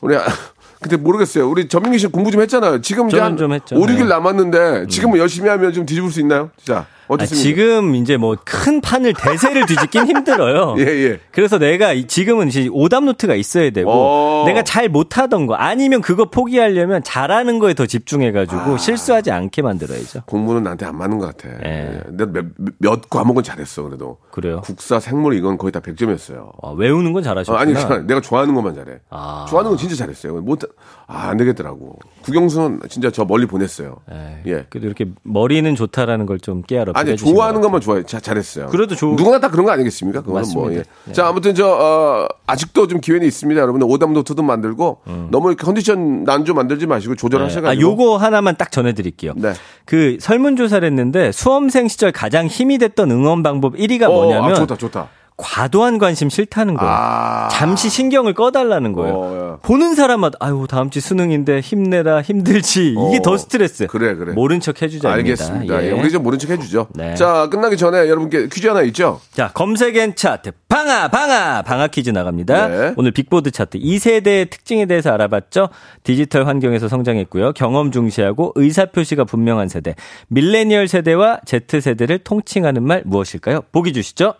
우리, 0.00 0.16
아, 0.16 0.22
근데 0.80 0.96
모르겠어요. 0.96 1.48
우리 1.48 1.68
전민기 1.68 1.98
씨 1.98 2.06
공부 2.06 2.30
좀 2.30 2.40
했잖아요. 2.42 2.80
지금 2.80 3.08
이제 3.08 3.18
한 3.18 3.36
좀 3.36 3.52
했죠. 3.52 3.76
5, 3.76 3.80
6일 3.80 3.96
네. 3.96 4.02
음. 4.02 4.08
남았는데 4.08 4.86
지금 4.88 5.12
은 5.14 5.18
열심히 5.18 5.48
하면 5.50 5.72
좀 5.72 5.84
뒤집을 5.84 6.10
수 6.10 6.20
있나요? 6.20 6.50
자, 6.62 6.86
아? 7.08 7.26
지금 7.26 7.94
이제 7.94 8.16
뭐 8.16 8.36
큰 8.44 8.80
판을 8.80 9.14
대세를 9.14 9.66
뒤집긴 9.66 10.06
힘들어요. 10.06 10.76
예, 10.80 10.82
예. 10.84 11.20
그래서 11.32 11.58
내가 11.58 11.92
이- 11.92 12.06
지금은 12.06 12.48
이제 12.48 12.68
오답 12.72 13.04
노트가 13.04 13.34
있어야 13.34 13.70
되고 13.70 13.90
어. 13.90 14.44
내가 14.46 14.62
잘 14.62 14.88
못하던 14.88 15.46
거 15.46 15.54
아니면 15.54 16.00
그거 16.00 16.24
포기하려면 16.30 17.02
잘하는 17.02 17.58
거에 17.58 17.74
더 17.74 17.86
집중해가지고 17.86 18.78
실수하지 18.78 19.30
않게 19.30 19.62
만들어야죠. 19.62 20.22
공부는 20.26 20.62
나한테 20.62 20.86
안 20.86 20.96
맞는 20.96 21.18
것 21.18 21.36
같아. 21.36 21.48
예. 21.64 21.94
예. 21.94 22.02
내가 22.10 22.30
몇, 22.32 22.44
몇 22.78 23.10
과목은 23.10 23.42
잘했어, 23.42 23.82
그래도. 23.82 24.18
그래요? 24.30 24.60
국사, 24.64 24.98
생물 25.00 25.34
이건 25.34 25.58
거의 25.58 25.72
다 25.72 25.80
100점이었어요. 25.80 26.50
아, 26.62 26.70
외우는 26.76 27.12
건 27.12 27.22
잘하셨구나. 27.22 27.60
아니, 27.60 27.74
잘- 27.74 28.06
내가 28.06 28.20
좋아하는 28.20 28.54
것만 28.54 28.74
잘해. 28.74 28.98
아. 29.10 29.46
좋아하는 29.48 29.70
건 29.70 29.78
진짜 29.78 29.94
잘했어요. 29.96 30.34
못, 30.40 30.60
아, 31.06 31.28
안 31.28 31.36
되겠더라고. 31.36 31.98
국영수는 32.22 32.80
진짜 32.88 33.10
저 33.10 33.24
멀리 33.26 33.46
보냈어요. 33.46 33.96
에이, 34.10 34.52
예. 34.52 34.66
그래도 34.70 34.86
이렇게 34.86 35.06
머리는 35.22 35.74
좋다라는 35.74 36.24
걸 36.26 36.38
좀 36.44 36.62
깨알아. 36.62 36.92
아니, 36.94 37.16
좋아하는 37.16 37.60
것만 37.60 37.80
좋아해. 37.80 38.02
자, 38.04 38.20
잘했어요. 38.20 38.66
그래도 38.66 38.94
좋- 38.94 39.14
누구나 39.14 39.38
다 39.40 39.50
그런 39.50 39.64
거 39.66 39.72
아니겠습니까? 39.72 40.20
그거는 40.22 40.48
뭐, 40.54 40.64
맞습니다. 40.64 40.90
예. 41.08 41.12
자, 41.12 41.28
아무튼 41.28 41.54
저, 41.54 41.66
어, 41.68 42.26
아직도 42.46 42.86
좀 42.88 43.00
기회는 43.00 43.26
있습니다. 43.26 43.60
여러분들 43.60 43.86
오답 43.90 44.12
노트도 44.12 44.42
만들고 44.42 45.00
너무 45.30 45.48
이렇게 45.50 45.64
컨디션 45.64 46.24
난조 46.24 46.54
만들지 46.54 46.86
마시고 46.86 47.14
조절하셔가지고. 47.16 47.68
아, 47.68 47.90
요거 47.90 48.16
하나만 48.16 48.56
딱 48.56 48.70
전해드릴게요. 48.72 49.32
네. 49.36 49.52
그 49.84 50.16
설문조사를 50.20 50.86
했는데 50.86 51.32
수험생 51.32 51.88
시절 51.88 52.12
가장 52.12 52.46
힘이 52.46 52.78
됐던 52.78 53.10
응원 53.10 53.42
방법 53.42 53.74
1위가 53.76 54.04
어, 54.04 54.12
뭐냐면 54.12 54.52
아, 54.52 54.54
좋다, 54.54 54.76
좋다. 54.76 55.08
과도한 55.36 55.98
관심 55.98 56.30
싫다는 56.30 56.74
거예요. 56.74 56.94
아. 56.96 57.48
잠시 57.50 57.90
신경을 57.90 58.34
꺼달라는 58.34 58.92
거예요. 58.92 59.14
어, 59.14 59.54
예. 59.54 59.66
보는 59.66 59.94
사람마다 59.96 60.36
아유 60.40 60.66
다음 60.68 60.90
주 60.90 61.00
수능인데 61.00 61.60
힘내라 61.60 62.22
힘들지 62.22 62.90
이게 62.90 63.18
어, 63.18 63.22
더 63.22 63.36
스트레스. 63.36 63.88
그래, 63.88 64.14
그래. 64.14 64.32
모른 64.32 64.60
척 64.60 64.80
해주자. 64.80 65.10
알겠습니다. 65.12 65.84
예, 65.84 65.90
우리 65.90 66.10
좀 66.12 66.22
모른 66.22 66.38
척 66.38 66.50
해주죠. 66.50 66.86
네. 66.94 67.14
자, 67.16 67.48
끝나기 67.50 67.76
전에 67.76 68.08
여러분께 68.08 68.48
퀴즈 68.48 68.68
하나 68.68 68.82
있죠? 68.82 69.20
자 69.32 69.50
검색 69.52 70.07
N 70.07 70.14
차트 70.14 70.52
방아 70.68 71.08
방아 71.08 71.62
방아 71.62 71.88
퀴즈 71.88 72.10
나갑니다. 72.10 72.68
네. 72.68 72.94
오늘 72.96 73.10
빅보드 73.10 73.50
차트 73.50 73.78
2세대의 73.78 74.50
특징에 74.50 74.86
대해서 74.86 75.10
알아봤죠. 75.10 75.68
디지털 76.04 76.46
환경에서 76.46 76.86
성장했고요. 76.88 77.54
경험 77.54 77.90
중시하고 77.90 78.52
의사 78.54 78.84
표시가 78.86 79.24
분명한 79.24 79.68
세대 79.68 79.96
밀레니얼 80.28 80.86
세대와 80.86 81.40
Z 81.44 81.80
세대를 81.80 82.18
통칭하는 82.18 82.84
말 82.84 83.02
무엇일까요? 83.04 83.62
보기 83.72 83.92
주시죠. 83.92 84.34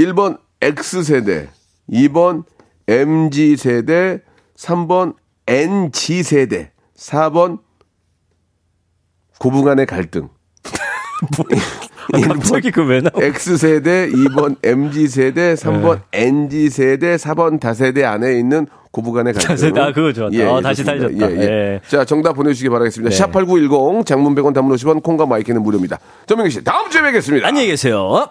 1번 0.00 0.38
X세대, 0.62 1.48
2번 1.92 2.44
MG세대, 2.88 4.20
3번 4.56 5.14
NG세대, 5.46 6.72
4번 6.96 7.58
고부 9.38 9.62
간의 9.62 9.86
갈등. 9.86 10.28
아, 12.12 12.20
갑자기 12.20 12.70
그왜 12.70 13.02
나와? 13.02 13.24
X세대, 13.24 14.08
2번 14.10 14.56
MG세대, 14.62 15.54
3번 15.54 16.00
NG세대, 16.12 17.16
4번 17.16 17.60
다세대 17.60 18.04
안에 18.04 18.38
있는 18.38 18.66
고부간의 18.90 19.34
갈등. 19.34 19.48
다세대, 19.48 19.80
아, 19.80 19.92
그거 19.92 20.12
좋았다. 20.12 20.50
어, 20.50 20.60
다시 20.62 20.82
좋습니다. 20.82 21.26
살렸다. 21.28 21.42
예. 21.42 21.80
자, 21.86 22.04
정답 22.04 22.32
보내주시기 22.32 22.70
바라겠습니다. 22.70 23.14
네. 23.14 23.24
샵8910, 23.24 24.06
장문 24.06 24.34
100원, 24.34 24.54
담문 24.54 24.76
50원, 24.76 25.02
콩과 25.02 25.26
마이크는 25.26 25.62
무료입니다. 25.62 25.98
전민기 26.26 26.50
씨, 26.50 26.64
다음 26.64 26.90
주에 26.90 27.02
뵙겠습니다. 27.02 27.46
안녕히 27.46 27.68
계세요. 27.68 28.30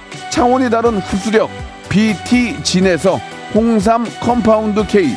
차원이 0.31 0.69
다른 0.69 0.97
흡수력 0.97 1.49
BT진에서 1.89 3.17
홍삼 3.53 4.05
compound 4.21 4.87
K 4.87 5.15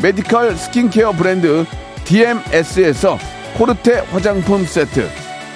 메디컬 0.00 0.56
스킨케어 0.56 1.12
브랜드 1.12 1.66
DMS에서 2.04 3.18
코르테 3.58 3.98
화장품 4.12 4.64
세트 4.64 5.08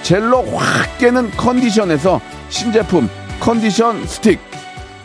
젤로 0.02 0.42
확 0.50 0.98
깨는 0.98 1.30
컨디션에서 1.30 2.20
신제품 2.48 3.08
컨디션 3.38 4.04
스틱 4.04 4.40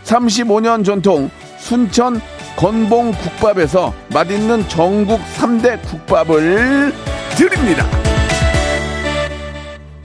35년 0.06 0.84
전통 0.84 1.30
순천 1.60 2.20
건봉 2.56 3.12
국밥에서 3.12 3.94
맛있는 4.12 4.68
전국 4.70 5.22
3대 5.38 5.82
국밥을 5.88 6.94
드립니다. 7.38 8.13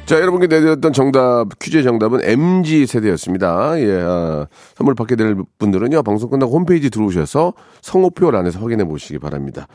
자, 0.08 0.16
여러분께 0.22 0.46
내드렸던 0.46 0.94
정답, 0.94 1.58
퀴즈의 1.58 1.84
정답은 1.84 2.20
MG 2.22 2.86
세대였습니다. 2.86 3.78
예, 3.78 4.00
아, 4.00 4.46
선물 4.74 4.94
받게 4.94 5.16
될 5.16 5.36
분들은요, 5.58 6.02
방송 6.02 6.30
끝나고 6.30 6.50
홈페이지 6.50 6.88
들어오셔서 6.88 7.52
성호표란에서 7.82 8.58
확인해 8.58 8.86
보시기 8.86 9.18
바랍니다. 9.18 9.66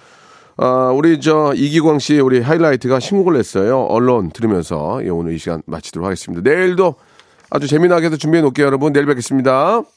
아, 0.58 0.92
우리 0.92 1.22
저 1.22 1.54
이기광 1.56 2.00
씨 2.00 2.20
우리 2.20 2.42
하이라이트가 2.42 3.00
신곡을 3.00 3.34
냈어요. 3.34 3.82
언론 3.82 4.32
들으면서 4.32 5.02
예, 5.06 5.10
오늘 5.10 5.34
이 5.34 5.38
시간 5.38 5.62
마치도록 5.68 6.04
하겠습니다. 6.04 6.50
내일도 6.50 6.96
아주 7.52 7.68
재미나게 7.68 8.08
해서 8.08 8.18
준비해 8.18 8.42
놓을게요, 8.42 8.66
여러분. 8.66 8.92
내일 8.92 9.06
뵙겠습니다. 9.06 9.84